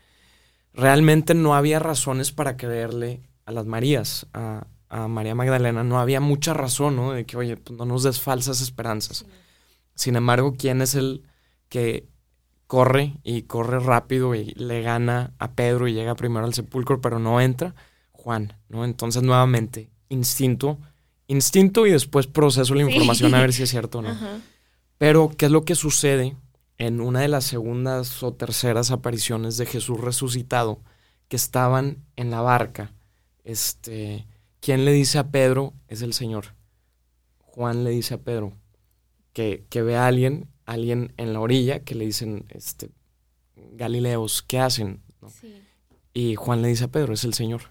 [0.75, 6.21] realmente no había razones para creerle a las Marías, a, a María Magdalena, no había
[6.21, 7.13] mucha razón, ¿no?
[7.13, 9.27] De que, oye, pues no nos des falsas esperanzas.
[9.95, 11.25] Sin embargo, ¿quién es el
[11.69, 12.07] que
[12.67, 17.19] corre y corre rápido y le gana a Pedro y llega primero al sepulcro, pero
[17.19, 17.75] no entra?
[18.13, 18.85] Juan, ¿no?
[18.85, 20.79] Entonces, nuevamente, instinto,
[21.27, 22.89] instinto y después proceso la Sí.
[22.91, 24.11] información a ver si es cierto o no.
[24.11, 24.39] Ajá.
[24.99, 26.37] Pero, ¿qué es lo que sucede
[26.83, 30.81] en una de las segundas o terceras apariciones de Jesús resucitado
[31.29, 32.93] que estaban en la barca?
[33.45, 34.27] Este,
[34.59, 35.75] ¿quién le dice a Pedro?
[35.87, 36.57] Es el Señor.
[37.39, 38.55] Juan le dice a Pedro
[39.33, 42.91] que, que ve a alguien, alguien en la orilla, que le dicen, este,
[43.55, 45.05] Galileos, ¿qué hacen?
[45.21, 45.31] ¿No?
[45.31, 45.55] Sí.
[46.13, 47.63] Y Juan le dice a Pedro, es el Señor.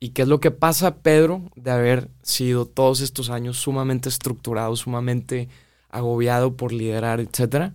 [0.00, 4.10] ¿Y qué es lo que pasa a Pedro de haber sido todos estos años sumamente
[4.10, 5.48] estructurado, sumamente
[5.88, 7.74] agobiado por liderar, etcétera?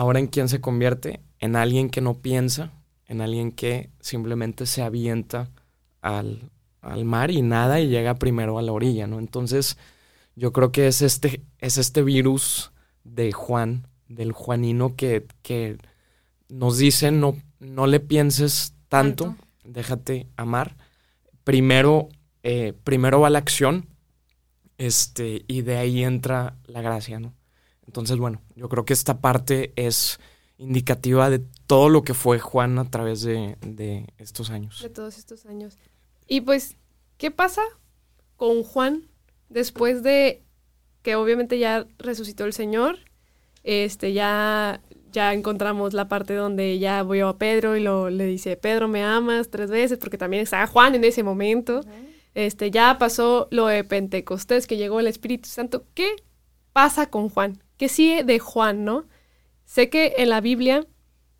[0.00, 1.20] Ahora en quién se convierte?
[1.40, 2.72] En alguien que no piensa,
[3.06, 5.50] en alguien que simplemente se avienta
[6.00, 9.18] al, al mar y nada y llega primero a la orilla, ¿no?
[9.18, 9.76] Entonces,
[10.34, 12.72] yo creo que es este, es este virus
[13.04, 15.76] de Juan, del Juanino que, que
[16.48, 19.44] nos dice no, no le pienses tanto, Tanto.
[19.64, 20.78] déjate amar.
[21.44, 22.08] Primero,
[22.42, 23.84] eh, primero va la acción,
[24.78, 27.34] este, y de ahí entra la gracia, ¿no?
[27.90, 30.20] Entonces, bueno, yo creo que esta parte es
[30.58, 34.80] indicativa de todo lo que fue Juan a través de, de estos años.
[34.80, 35.76] de todos estos años.
[36.28, 36.76] Y pues,
[37.16, 37.62] ¿qué pasa
[38.36, 39.08] con Juan
[39.48, 40.44] después de
[41.02, 42.98] que obviamente ya resucitó el Señor?
[43.64, 48.56] Este, ya, ya encontramos la parte donde ya vio a Pedro y lo, le dice,
[48.56, 49.50] Pedro, ¿me amas?
[49.50, 51.80] Tres veces, porque también estaba Juan en ese momento.
[52.34, 55.86] Este, ya pasó lo de Pentecostés, que llegó el Espíritu Santo.
[55.94, 56.14] ¿Qué
[56.72, 57.60] pasa con Juan?
[57.80, 59.06] ¿Qué sigue de Juan, no?
[59.64, 60.86] Sé que en la Biblia,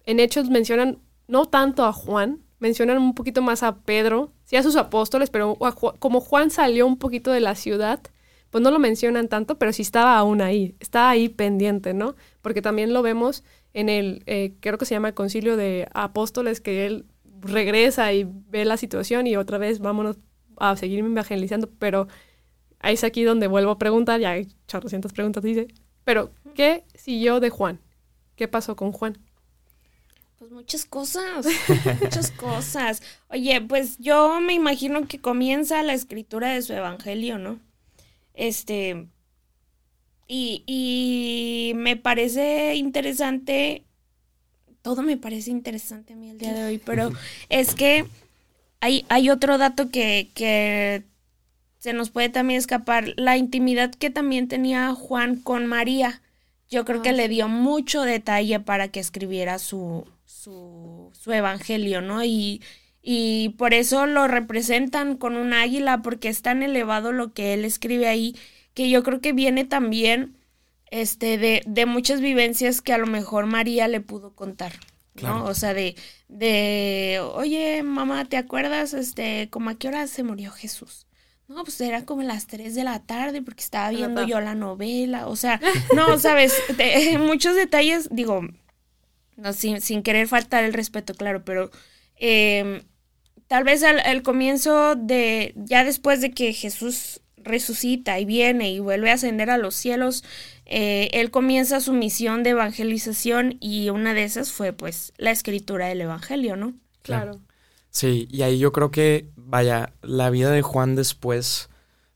[0.04, 4.62] en Hechos mencionan no tanto a Juan, mencionan un poquito más a Pedro, sí a
[4.62, 5.58] sus apóstoles, pero
[5.98, 8.00] como Juan salió un poquito de la ciudad,
[8.48, 12.16] pues no lo mencionan tanto, pero sí estaba aún ahí, estaba ahí pendiente, ¿no?
[12.40, 16.62] Porque también lo vemos en el, eh, creo que se llama el concilio de apóstoles,
[16.62, 17.04] que él
[17.42, 20.16] regresa y ve la situación y otra vez vámonos
[20.56, 22.08] a seguir evangelizando, pero
[22.78, 25.68] ahí es aquí donde vuelvo a preguntar, ya hay 800 preguntas, dice,
[26.04, 27.80] pero ¿qué siguió de Juan?
[28.36, 29.18] ¿Qué pasó con Juan?
[30.38, 31.46] Pues muchas cosas,
[32.00, 33.02] muchas cosas.
[33.28, 37.60] Oye, pues yo me imagino que comienza la escritura de su evangelio, ¿no?
[38.32, 39.06] Este,
[40.26, 43.84] y, y me parece interesante,
[44.80, 47.12] todo me parece interesante a mí el día de hoy, pero
[47.50, 48.06] es que
[48.80, 51.02] hay, hay otro dato que, que
[51.80, 56.20] se nos puede también escapar, la intimidad que también tenía Juan con María.
[56.68, 62.22] Yo creo que le dio mucho detalle para que escribiera su, su, su evangelio, ¿no?
[62.22, 62.60] Y,
[63.02, 67.64] y por eso lo representan con un águila, porque es tan elevado lo que él
[67.64, 68.36] escribe ahí,
[68.74, 70.36] que yo creo que viene también
[70.90, 74.74] este, de, de muchas vivencias que a lo mejor María le pudo contar,
[75.14, 75.20] ¿no?
[75.20, 75.44] Claro.
[75.46, 75.96] O sea, de,
[76.28, 81.06] de, oye, mamá, ¿te acuerdas, este, como a qué hora se murió Jesús?
[81.50, 85.26] No, pues era como las 3 de la tarde porque estaba viendo yo la novela,
[85.26, 85.60] o sea,
[85.94, 86.54] no, sabes,
[87.18, 88.42] muchos detalles, digo,
[89.36, 91.70] no, sin, sin querer faltar el respeto, claro, pero
[92.20, 92.82] Em,
[93.48, 99.10] tal vez al, comienzo de, ya después de que Jesús resucita y viene y vuelve
[99.10, 100.22] a ascender a los cielos,
[100.66, 105.86] eh, él comienza su misión de evangelización y una de esas fue pues la escritura
[105.86, 106.74] del Evangelio, ¿no?
[107.02, 107.40] Claro.
[107.90, 111.70] Sí, y ahí yo creo que, vaya, la vida de Juan después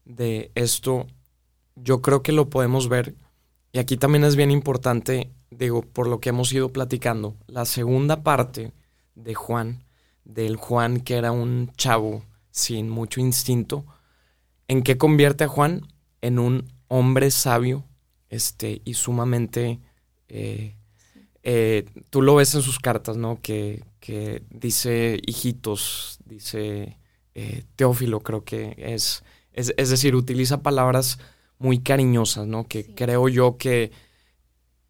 [0.04, 1.06] de esto,
[1.74, 3.16] yo creo que lo podemos ver,
[3.72, 8.22] y aquí también es bien importante, digo, por lo que hemos ido platicando, la segunda
[8.22, 8.72] parte
[9.16, 9.84] de Juan,
[10.24, 13.84] del Juan que era un chavo sin mucho instinto,
[14.68, 15.88] ¿en qué convierte a Juan?
[16.20, 17.84] En un hombre sabio
[18.28, 19.80] este, y sumamente...
[20.28, 20.76] Eh,
[21.46, 23.38] eh, tú lo ves en sus cartas, ¿no?
[23.40, 26.98] Que, que dice hijitos, dice
[27.34, 29.24] eh, Teófilo, creo que es,
[29.54, 31.18] es, decir, utiliza palabras
[31.58, 32.68] muy cariñosas, ¿no?
[32.68, 33.92] Que creo yo que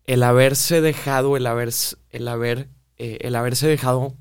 [0.02, 1.70] el haberse dejado, el, haber,
[2.10, 4.16] el, haber, el haberse dejado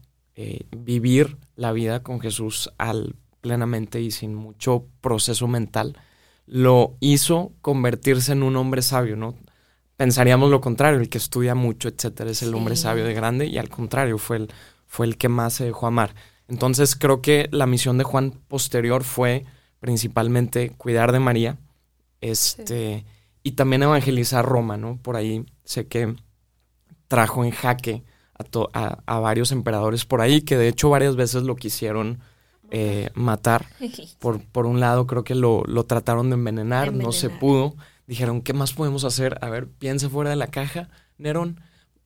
[0.78, 5.98] vivir la vida con Jesús al plenamente y sin mucho proceso mental,
[6.46, 9.34] lo hizo convertirse en un hombre sabio, ¿no?
[9.98, 13.58] Pensaríamos lo contrario, el que estudia mucho, etcétera, es el hombre sabio de grande y
[13.58, 14.50] al contrario, fue el,
[14.94, 16.14] fue el que más se dejó amar.
[16.48, 19.44] Entonces creo que la misión de Juan posterior fue
[19.80, 21.58] principalmente cuidar de María,
[22.22, 23.04] este,
[23.42, 24.98] y también evangelizar Roma, ¿no?
[25.02, 26.16] Por ahí sé que
[27.08, 28.04] trajo en jaque
[28.74, 32.20] a, a, varios emperadores por ahí, que de hecho varias veces lo quisieron
[32.70, 33.66] eh, matar.
[34.20, 37.76] Por, por un lado, creo que lo, lo trataron de envenenar, no se pudo.
[38.06, 39.40] Dijeron, ¿qué más podemos hacer?
[39.42, 41.60] A ver, piense fuera de la caja, Nerón.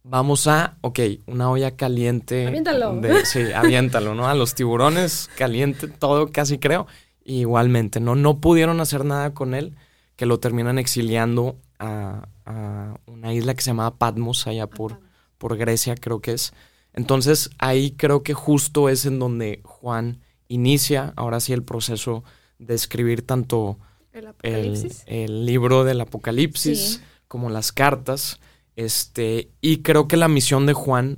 [0.10, 2.48] Vamos a, ok, una olla caliente.
[2.48, 3.02] Aviéntalo.
[3.26, 4.28] sí, aviéntalo, ¿no?
[4.28, 6.88] A los tiburones, caliente, todo casi creo.
[7.24, 8.16] igualmente, ¿no?
[8.16, 9.76] No pudieron hacer nada con él,
[10.16, 15.00] que lo terminan exiliando a, a una isla que se llamaba Patmos, allá por,
[15.38, 16.54] por Grecia, creo que es.
[16.94, 22.24] Entonces, ahí creo que justo es en donde Juan inicia ahora sí el proceso
[22.60, 23.78] de escribir tanto
[24.42, 28.40] el, libro del Apocalipsis como las cartas.
[28.78, 31.18] Este, y creo que la misión de Juan,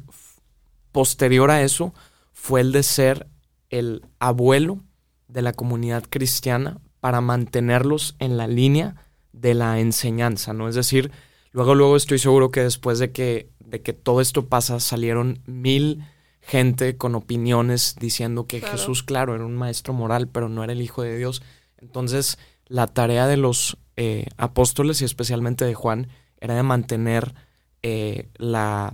[0.93, 1.93] posterior a eso,
[2.31, 3.27] fue el de ser
[3.69, 4.79] el abuelo
[5.27, 8.95] de la comunidad cristiana para mantenerlos en la línea
[9.33, 10.69] de la enseñanza, ¿no?
[10.69, 11.11] Es decir,
[11.51, 16.05] luego, luego estoy seguro que después de que, de que todo esto pasa, salieron mil
[16.39, 20.81] gente con opiniones diciendo que Jesús, claro, era un maestro moral, pero no era el
[20.81, 21.43] Hijo de Dios.
[21.77, 26.07] Entonces, la tarea de los eh, apóstoles y especialmente de Juan
[26.39, 27.33] era de mantener
[27.83, 28.93] eh, la,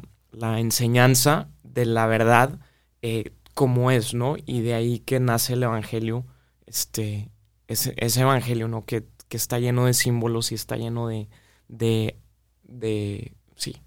[0.58, 2.60] enseñanza de la verdad
[3.02, 4.36] eh, como es, ¿no?
[4.46, 6.26] Y de ahí que nace el Evangelio,
[6.66, 7.30] este,
[7.68, 8.86] ese, ese Evangelio, ¿no?
[8.86, 11.30] Que, que, está lleno de símbolos y está lleno de,
[11.68, 12.18] de,
[12.64, 13.82] de sí,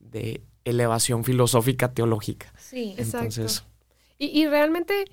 [0.00, 2.52] de elevación filosófica teológica.
[2.58, 3.64] Sí, Entonces,
[4.18, 5.04] Y, y, realmente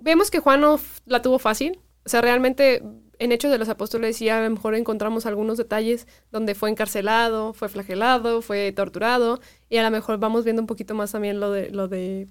[0.00, 1.78] vemos que Juan no la tuvo fácil.
[2.04, 2.82] O sea, realmente
[3.20, 7.52] en Hechos de los Apóstoles sí a lo mejor encontramos algunos detalles donde fue encarcelado,
[7.52, 11.52] fue flagelado, fue torturado y a lo mejor vamos viendo un poquito más también lo
[11.52, 12.28] de lo de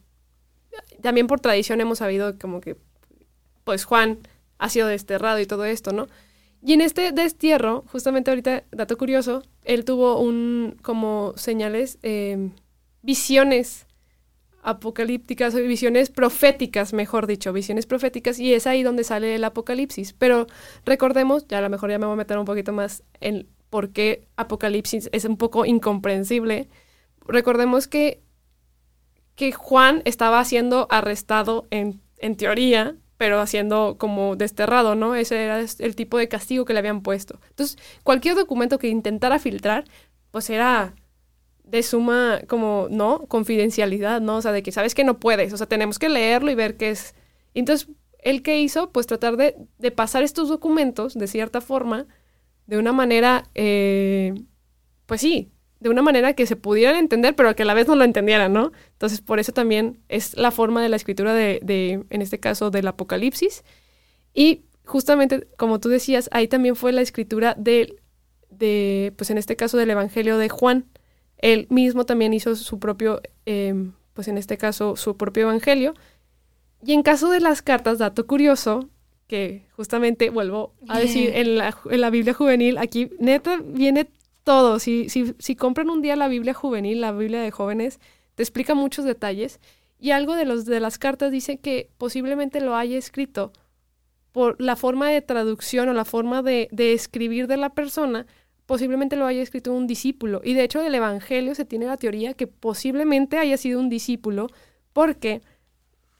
[1.01, 2.75] también por tradición hemos sabido como que
[3.63, 4.19] pues Juan
[4.57, 6.07] ha sido desterrado y todo esto, ¿no?
[6.61, 12.51] Y en este destierro, justamente ahorita, dato curioso, él tuvo un, como señales, em,
[13.01, 13.85] visiones
[14.61, 20.13] apocalípticas, visiones proféticas, mejor dicho, visiones proféticas, y es ahí donde sale el apocalipsis.
[20.13, 20.47] Pero
[20.85, 23.91] recordemos, ya a lo mejor ya me voy a meter un poquito más en por
[23.91, 26.69] qué apocalipsis es un poco incomprensible.
[27.25, 28.21] Recordemos que,
[29.35, 35.13] que Juan estaba siendo arrestado en, en teoría pero haciendo como desterrado, ¿no?
[35.13, 37.41] Ese era el tipo de castigo que le habían puesto.
[37.49, 39.83] Entonces, cualquier documento que intentara filtrar,
[40.31, 40.93] pues era
[41.69, 43.25] de suma, como, ¿no?
[43.27, 44.37] Confidencialidad, ¿no?
[44.37, 46.77] O sea, de que sabes que no puedes, o sea, tenemos que leerlo y ver
[46.77, 47.15] qué es.
[47.53, 47.89] Entonces,
[48.19, 48.91] ¿él qué hizo?
[48.91, 52.07] Pues tratar de, de pasar estos documentos, de cierta forma,
[52.65, 54.33] de una manera, eh,
[55.05, 57.95] pues sí, de una manera que se pudieran entender, pero que a la vez no
[57.95, 58.71] lo entendieran, ¿no?
[58.91, 62.69] Entonces, por eso también es la forma de la escritura de, de, en este caso,
[62.69, 63.63] del Apocalipsis.
[64.33, 67.95] Y justamente, como tú decías, ahí también fue la escritura de,
[68.49, 70.85] de pues en este caso, del Evangelio de Juan.
[71.39, 75.93] Él mismo también hizo su propio, em, pues en este caso, su propio Evangelio.
[76.85, 78.89] Y en caso de las cartas, dato curioso,
[79.27, 84.09] que justamente vuelvo a decir, en la, en la Biblia juvenil, aquí neta viene
[84.43, 84.79] todo.
[84.79, 87.99] Si, si, si compran un día la Biblia juvenil, la Biblia de jóvenes,
[88.35, 89.59] te explica muchos detalles.
[89.99, 93.53] Y algo de, los, de las cartas dice que posiblemente lo haya escrito
[94.31, 98.25] por la forma de traducción o la forma de, de escribir de la persona,
[98.69, 100.41] posiblemente lo haya escrito un discípulo.
[100.43, 104.45] Y de hecho del Evangelio se tiene la teoría que posiblemente haya sido un discípulo
[104.93, 105.41] porque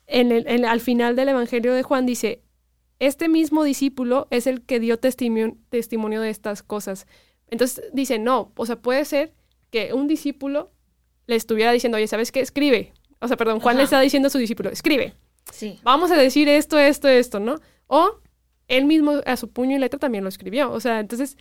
[0.08, 2.41] en el, al final del Evangelio de Juan dice,
[2.97, 7.06] este mismo discípulo es el que dio testimonio, testimonio de estas cosas.
[7.52, 9.32] Entonces dice, no, o sea, puede ser
[9.70, 10.72] que un discípulo
[11.28, 12.39] le estuviera diciendo, oye, ¿sabes qué?
[12.39, 12.93] Escribe.
[13.20, 15.14] O sea, perdón, Juan le está diciendo a su discípulo, escribe.
[15.52, 15.80] Sí.
[15.84, 17.58] Vamos a decir esto, esto, esto, ¿no?
[17.86, 18.22] O
[18.68, 20.72] él mismo a su puño y letra también lo escribió.
[20.72, 21.38] O sea, entonces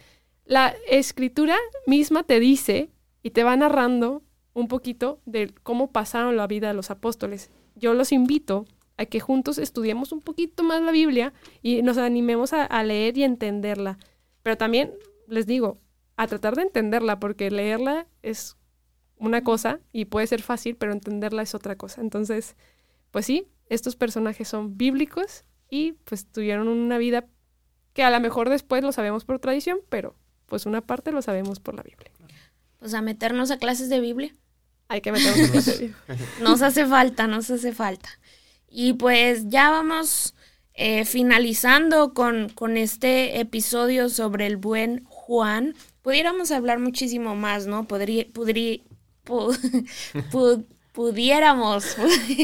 [0.49, 2.91] la escritura misma te dice
[3.23, 4.23] y te va narrando
[4.55, 7.51] un poquito de cómo pasaron la vida de los apóstoles.
[7.77, 8.65] Yo los invito
[8.97, 13.25] a que juntos estudiemos un poquito más la Biblia y nos animemos a, leer y
[13.25, 13.99] entenderla.
[14.43, 14.95] Pero también
[15.29, 15.79] les digo,
[16.17, 18.57] a tratar de entenderla, porque leerla es
[19.19, 22.01] una cosa y puede ser fácil, pero entenderla es otra cosa.
[22.01, 22.57] Entonces,
[23.11, 27.27] pues sí, estos personajes son bíblicos y pues tuvieron una vida
[27.93, 30.17] que a lo mejor después lo sabemos por tradición, pero
[30.49, 32.11] pues una parte lo sabemos por la Biblia.
[32.79, 34.35] Pues a meternos a clases de Biblia.
[34.89, 36.27] Hay que meternos a clases de Biblia.
[36.43, 38.09] Nos hace falta, nos hace falta.
[38.71, 40.35] Y pues ya vamos
[40.75, 45.75] eh, finalizando con, con, este episodio sobre el buen Juan.
[46.03, 47.89] Pudiéramos hablar muchísimo más, ¿no?
[47.89, 48.79] Podría, podría,
[50.93, 51.97] pudiéramos,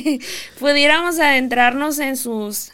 [0.59, 2.73] pudiéramos adentrarnos en sus,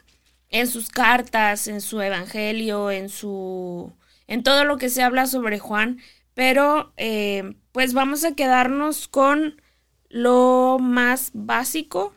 [0.49, 3.93] en sus cartas, en su evangelio, en su,
[4.31, 5.99] en todo lo que se habla sobre Juan,
[6.35, 9.61] pero eh, pues vamos a quedarnos con
[10.09, 12.15] lo más básico.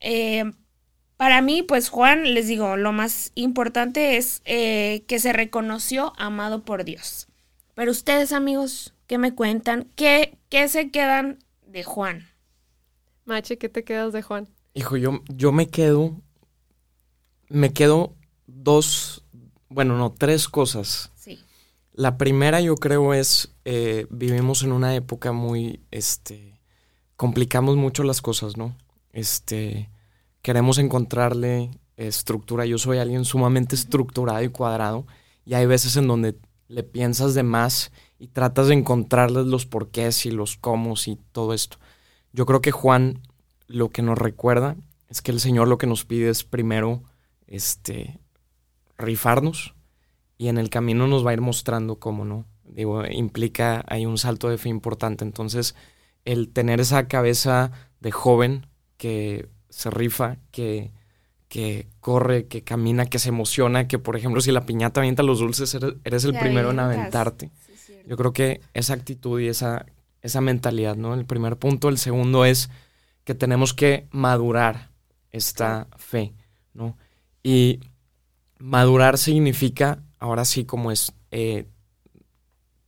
[0.00, 0.50] Eh,
[1.18, 6.64] para mí, pues Juan, les digo, lo más importante es eh, que se reconoció amado
[6.64, 7.28] por Dios.
[7.74, 9.90] Pero ustedes, amigos, ¿qué me cuentan?
[9.96, 12.26] ¿Qué, qué se quedan de Juan?
[13.26, 14.48] Mache, ¿qué te quedas de Juan?
[14.72, 16.22] Hijo, yo, yo me quedo.
[17.50, 18.14] Me quedo
[18.46, 19.26] dos.
[19.68, 21.10] Bueno, no, tres cosas.
[21.96, 23.54] La primera, yo creo, es.
[23.64, 25.80] Eh, vivimos en una época muy.
[25.92, 26.60] Este.
[27.16, 28.76] Complicamos mucho las cosas, ¿no?
[29.12, 29.90] Este.
[30.42, 32.66] Queremos encontrarle estructura.
[32.66, 35.06] Yo soy alguien sumamente estructurado y cuadrado.
[35.46, 36.36] Y hay veces en donde
[36.66, 41.54] le piensas de más y tratas de encontrarles los porqués y los cómo y todo
[41.54, 41.76] esto.
[42.32, 43.20] Yo creo que Juan
[43.68, 44.76] lo que nos recuerda
[45.08, 47.04] es que el Señor lo que nos pide es primero
[47.46, 48.18] este
[48.98, 49.74] rifarnos
[50.36, 52.46] y en el camino nos va a ir mostrando cómo, ¿no?
[52.64, 55.74] Digo, implica hay un salto de fe importante, entonces
[56.24, 58.66] el tener esa cabeza de joven
[58.96, 60.92] que se rifa, que
[61.48, 65.38] que corre, que camina, que se emociona, que por ejemplo si la piñata avienta los
[65.38, 65.72] dulces,
[66.02, 67.52] eres, el primero en aventarte.
[68.08, 69.86] Yo creo que esa actitud y esa
[70.24, 71.14] esa mentalidad, ¿no?
[71.14, 71.88] El primer punto.
[71.90, 72.70] El segundo es
[73.24, 74.90] que tenemos que madurar
[75.30, 76.32] esta fe,
[76.72, 76.96] ¿no?
[77.42, 77.80] Y
[78.58, 81.66] madurar significa, ahora sí, como es, eh,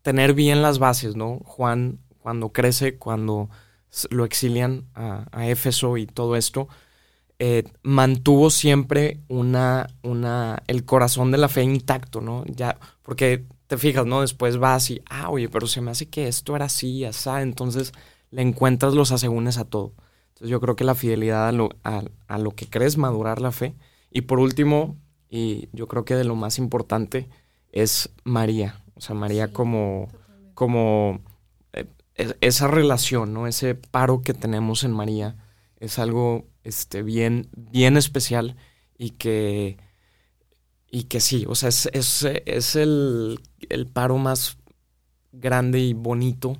[0.01, 1.41] tener bien las bases, ¿no?
[1.45, 3.51] Juan, cuando crece, cuando
[4.09, 6.69] lo exilian a, Éfeso y todo esto,
[7.39, 12.43] eh, mantuvo siempre una, una, el corazón de la fe intacto, ¿no?
[12.47, 14.23] Ya, porque te fijas, ¿no?
[14.23, 17.93] Después vas y, ah, oye, pero se me hace que esto era así, así, entonces
[18.31, 19.93] le encuentras los asegúnes a todo.
[20.29, 23.75] Entonces yo creo que la fidelidad a lo, a, lo que crees, madurar la fe.
[24.11, 24.97] Y por último,
[25.29, 27.29] y yo creo que de lo más importante,
[27.73, 28.83] es María.
[28.95, 30.09] O sea, María como,
[30.55, 31.21] como
[31.73, 31.87] eh,
[32.41, 33.47] esa relación, ¿no?
[33.47, 35.37] Ese paro que tenemos en María
[35.79, 38.57] es algo este, bien, bien especial
[38.97, 39.79] y que
[40.91, 43.39] y que sí, o sea, es, es, el,
[43.93, 44.57] paro más
[45.33, 46.59] grande y bonito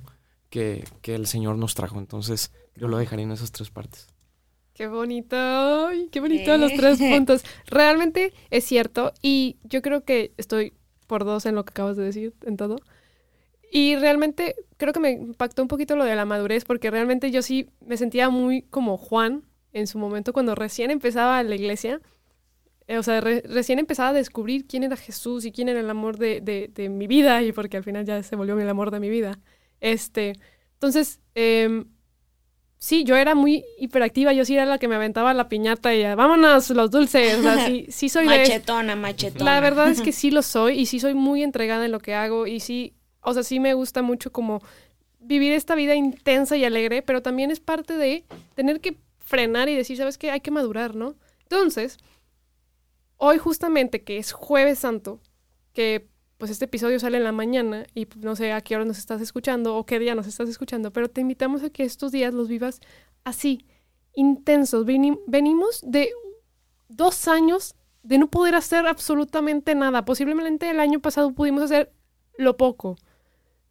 [0.49, 1.97] que, el Señor nos trajo.
[1.97, 4.07] Entonces, yo lo dejaría en esas tres partes.
[4.77, 7.43] Qué bonito, qué bonito los tres puntos.
[7.65, 10.73] Realmente es cierto y yo creo que estoy
[11.07, 12.77] por dos en lo que acabas de decir, en todo.
[13.71, 17.41] Y realmente creo que me impactó un poquito lo de la madurez porque realmente yo
[17.41, 21.99] sí me sentía muy como Juan en su momento cuando recién empezaba la iglesia
[22.87, 26.17] eh, o sea, recién empezaba a descubrir quién era Jesús y quién era el amor
[26.17, 29.09] de, de, mi vida, y porque al final ya se volvió el amor de mi
[29.09, 29.39] vida.
[29.81, 30.35] Este,
[30.75, 31.83] entonces, eh,
[32.77, 36.03] sí, yo era muy hiperactiva, yo sí era la que me aventaba la piñata y
[36.03, 39.45] vámonos los dulces, o sea, sí, sí soy machetona, machetona.
[39.45, 42.13] La verdad es que sí lo soy y sí soy muy entregada en lo que
[42.13, 44.61] hago y sí, o sea, sí me gusta mucho como
[45.19, 48.23] vivir esta vida intensa y alegre, pero también es parte de
[48.55, 50.31] tener que frenar y decir, ¿sabes qué?
[50.31, 51.15] Hay que madurar, ¿no?
[51.43, 51.97] Entonces,
[53.17, 55.19] hoy justamente que es jueves santo,
[55.73, 56.07] que
[56.37, 58.97] pues este episodio sale en la mañana y pues, no sé a qué hora nos
[58.97, 62.33] estás escuchando o qué día nos estás escuchando, pero te invitamos a que estos días
[62.33, 62.79] los vivas
[63.23, 63.65] así,
[64.13, 64.85] intensos.
[64.85, 66.09] venimos de
[66.89, 70.05] dos años de no poder hacer absolutamente nada.
[70.05, 71.91] Posiblemente el año pasado pudimos hacer
[72.37, 72.97] lo poco,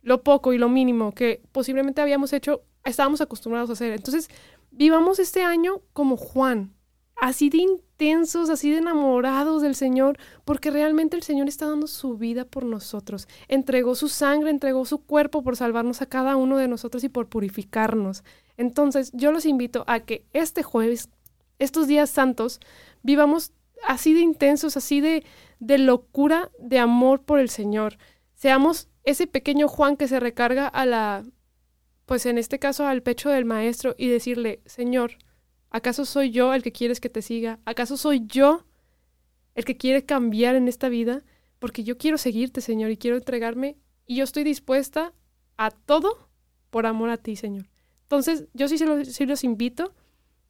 [0.03, 3.93] lo poco y lo mínimo que posiblemente habíamos hecho estábamos acostumbrados a hacer.
[3.93, 4.29] Entonces,
[4.71, 6.76] vivamos este año como Juan,
[7.17, 12.17] así de intensos, así de enamorados del Señor, porque realmente el Señor está dando su
[12.17, 13.27] vida por nosotros.
[13.49, 17.29] Entregó su sangre, entregó su cuerpo por salvarnos a cada uno de nosotros y por
[17.29, 18.23] purificarnos.
[18.57, 21.09] Entonces, yo los invito a que este jueves,
[21.59, 22.61] estos días santos,
[23.03, 23.53] vivamos
[23.87, 25.25] así de intensos, así de,
[25.59, 27.99] de locura, de amor por el Señor.
[28.35, 31.25] Seamos ese pequeño Juan que se recarga a la,
[32.05, 35.13] pues en este caso al pecho del maestro y decirle, Señor,
[35.77, 37.61] ¿acaso soy yo el que quieres que te siga?
[37.65, 38.65] ¿Acaso soy yo
[39.55, 41.23] el que quiere cambiar en esta vida?
[41.59, 45.13] Porque yo quiero seguirte, Señor, y quiero entregarme y yo estoy dispuesta
[45.57, 46.31] a todo
[46.71, 47.67] por amor a ti, Señor.
[48.03, 49.95] Entonces, yo sí, sí los invito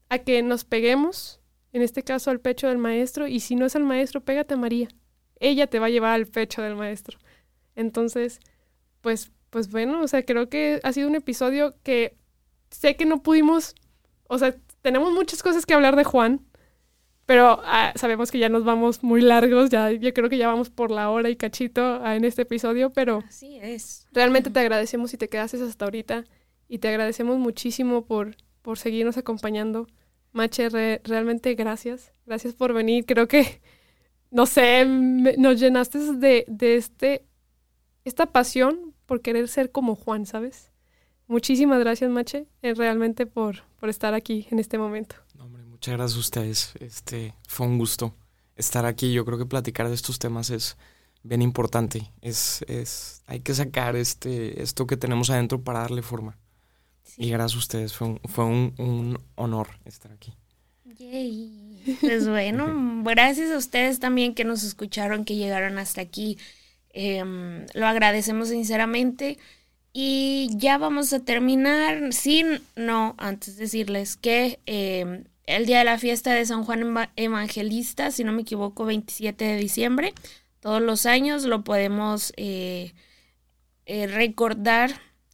[0.08, 1.40] a que nos peguemos,
[1.72, 4.58] en este caso al pecho del maestro, y si no es el maestro, pégate a
[4.58, 4.88] María.
[5.40, 7.18] Ella te va a llevar al pecho del maestro.
[7.74, 8.40] Entonces,
[9.00, 12.16] pues, pues bueno, o sea, creo que ha sido un episodio que
[12.70, 13.74] sé que no pudimos,
[14.28, 14.56] o sea,
[14.86, 16.46] tenemos muchas cosas que hablar de Juan,
[17.26, 20.70] pero ah, sabemos que ya nos vamos muy largos, ya yo creo que ya vamos
[20.70, 24.06] por la hora y cachito ah, en este episodio, pero así es.
[24.12, 26.22] Realmente te agradecemos si te quedaste hasta ahorita
[26.68, 29.88] y te agradecemos muchísimo por, por seguirnos acompañando.
[30.30, 30.68] Mache,
[31.02, 32.12] realmente gracias.
[32.24, 33.06] Gracias por venir.
[33.06, 33.60] Creo que,
[34.30, 37.24] no sé, nos llenaste de, de este
[38.04, 40.70] esta pasión por querer ser como Juan, ¿sabes?
[41.28, 45.16] Muchísimas gracias, Mache, eh, realmente por, por estar aquí en este momento.
[45.40, 46.72] hombre, muchas gracias a ustedes.
[46.80, 48.14] Este, fue un gusto
[48.54, 49.12] estar aquí.
[49.12, 50.76] Yo creo que platicar de estos temas es
[51.22, 52.12] bien importante.
[52.22, 56.38] Es, es, hay que sacar este, esto que tenemos adentro para darle forma.
[57.16, 60.34] Y gracias a ustedes, fue un, fue un, un honor estar aquí.
[60.84, 61.98] Yay.
[62.00, 66.38] Pues bueno, gracias a ustedes también que nos escucharon, que llegaron hasta aquí.
[66.90, 69.38] Em, lo agradecemos sinceramente.
[69.98, 75.96] Y ya vamos a terminar sin, no, antes decirles que em, el día de la
[75.96, 80.12] fiesta de San Juan Evangelista, si no me equivoco, 27 de diciembre,
[80.60, 82.92] todos los años lo podemos eh,
[83.86, 84.90] eh, recordar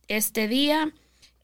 [0.06, 0.92] este día.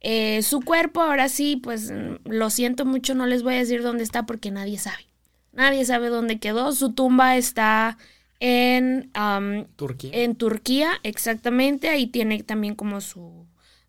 [0.00, 1.92] Eh, su cuerpo, ahora sí, pues
[2.22, 5.08] lo siento mucho, no les voy a decir dónde está porque nadie sabe.
[5.50, 6.70] Nadie sabe dónde quedó.
[6.70, 7.98] Su tumba está
[8.40, 9.10] en
[9.76, 10.10] Turquía.
[10.12, 11.88] En Turquía, exactamente.
[11.88, 13.46] Ahí tiene también como su,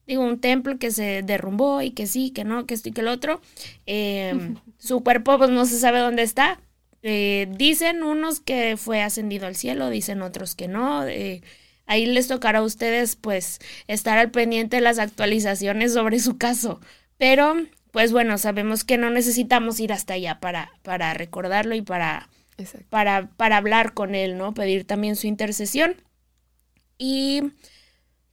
[0.07, 3.01] digo, un templo que se derrumbó y que sí, que no, que esto y que
[3.01, 3.41] el otro.
[3.85, 6.59] Em, su cuerpo, pues no se sabe dónde está.
[7.01, 11.05] Eh, dicen unos que fue ascendido al cielo, dicen otros que no.
[11.07, 11.41] Eh,
[11.85, 16.81] ahí les tocará a ustedes, pues, estar al pendiente de las actualizaciones sobre su caso.
[17.17, 17.55] Pero,
[17.91, 22.29] pues bueno, sabemos que no necesitamos ir hasta allá para, para recordarlo y para
[22.89, 24.53] para, para hablar con Él, ¿no?
[24.53, 25.95] Pedir también su intercesión.
[26.97, 27.43] Y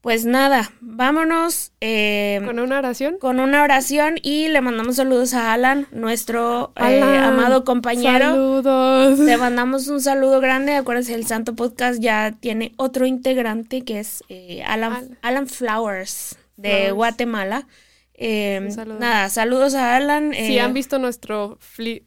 [0.06, 1.72] pues nada, vámonos.
[1.80, 3.18] Eh, ¿Con una oración?
[3.18, 8.26] Con una oración y le mandamos saludos a Alan, nuestro eh, amado compañero.
[8.26, 9.18] Saludos.
[9.18, 10.74] Le mandamos un saludo grande.
[10.74, 16.92] Acuérdense, el Santo Podcast ya tiene otro integrante que es eh, Alan, Alan, Flowers de
[16.92, 17.66] Guatemala.
[18.18, 18.66] Eh,
[18.98, 20.32] nada, saludos a Alan.
[20.32, 21.58] si han visto nuestro,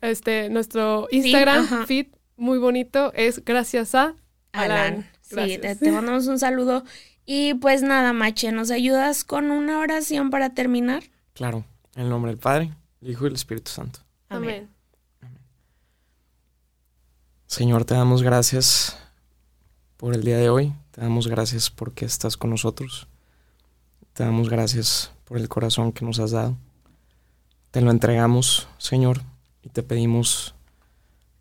[0.01, 4.16] este, nuestro Instagram feed, muy bonito, es gracias a
[4.51, 5.07] Alan.
[5.22, 6.84] Sí, te, mandamos un saludo.
[7.26, 11.03] Y pues nada, Mache, ¿nos ayudas con una oración para terminar?
[11.34, 11.64] Claro,
[11.95, 13.99] en el nombre del Padre, el Hijo y el Espíritu Santo.
[14.30, 14.68] Amén.
[17.45, 18.97] Señor, te damos gracias
[19.97, 20.74] por el día de hoy.
[20.89, 23.07] Te damos gracias porque estás con nosotros.
[24.14, 26.57] Te damos gracias por el corazón que nos has dado.
[27.69, 29.21] Te lo entregamos, Señor,
[29.61, 30.55] y te pedimos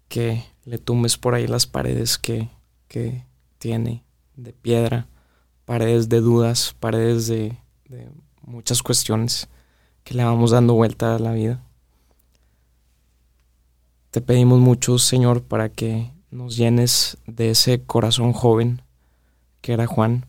[0.09, 2.51] que le tumbes por ahí las paredes que,
[2.87, 3.25] que
[3.59, 4.05] tiene
[4.37, 5.09] de piedra,
[5.65, 7.57] paredes de dudas, paredes de,
[7.89, 8.11] de
[8.43, 9.49] muchas cuestiones
[10.05, 11.65] que le vamos dando vuelta a la vida.
[14.11, 18.83] Te pedimos mucho, Señor, para que nos llenes de ese corazón joven
[19.63, 20.27] que era Juan,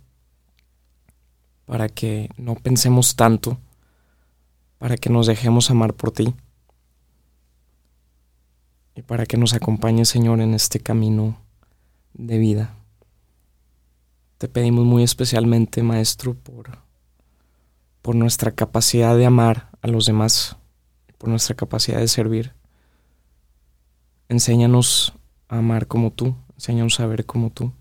[1.69, 3.59] para que no pensemos tanto,
[4.79, 6.33] para que nos dejemos amar por ti
[8.95, 11.37] y para que nos acompañe, Señor, en este camino
[12.15, 12.75] de vida.
[14.39, 16.79] Te pedimos muy especialmente, Maestro, por,
[18.01, 20.57] por nuestra capacidad de amar a los demás,
[21.19, 22.55] por nuestra capacidad de servir.
[24.27, 25.13] Enséñanos
[25.47, 27.73] a amar como tú, enséñanos a ver como tú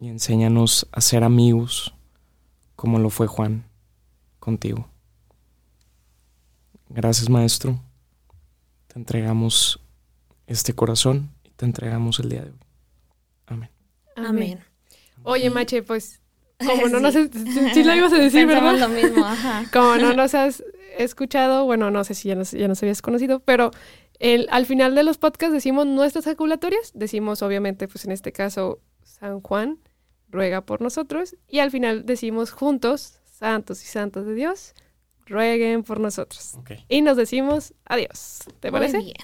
[0.00, 1.95] y enséñanos a ser amigos
[2.76, 3.64] como lo fue Juan
[4.38, 4.88] contigo.
[6.88, 7.80] Gracias Maestro,
[8.86, 9.80] te entregamos
[10.46, 12.58] este corazón y te entregamos el día de hoy.
[13.46, 13.70] Amén.
[14.14, 14.60] Amén.
[15.24, 16.20] Oye, Mache, pues
[16.64, 17.18] como no Sí.
[17.28, 17.74] nos...
[17.74, 18.88] Sí lo ibas a decir, Pensamos ¿verdad?
[18.88, 19.64] lo mismo, ajá.
[19.72, 20.62] Como no nos has
[20.98, 23.70] escuchado, bueno, no sé si ya nos, ya nos habías conocido, pero
[24.18, 28.80] el, al final de los podcasts decimos nuestras ejaculatorias, decimos obviamente, pues en este caso,
[29.02, 29.78] San Juan
[30.30, 34.74] ruega por nosotros, y al final decimos juntos, santos y santos de Dios,
[35.26, 36.54] rueguen por nosotros.
[36.88, 38.40] Y nos decimos adiós.
[38.60, 38.98] ¿Te Muy parece?
[38.98, 39.16] bien.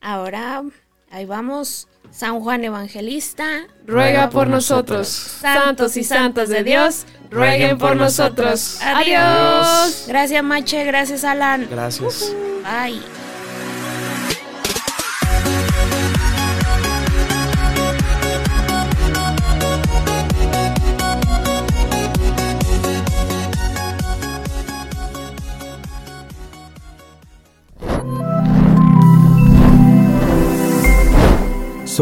[0.00, 0.62] Ahora,
[1.10, 1.88] ahí vamos.
[2.10, 8.78] San Juan Evangelista, Ruega por nosotros, santos y santas de Dios, rueguen por nosotros.
[8.82, 10.04] Adiós.
[10.08, 10.84] Gracias, Mache.
[10.84, 11.66] Gracias, Alan.
[11.70, 12.34] Gracias.
[12.62, 13.21] Bye.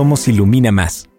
[0.00, 1.09] Somos Ilumina Más.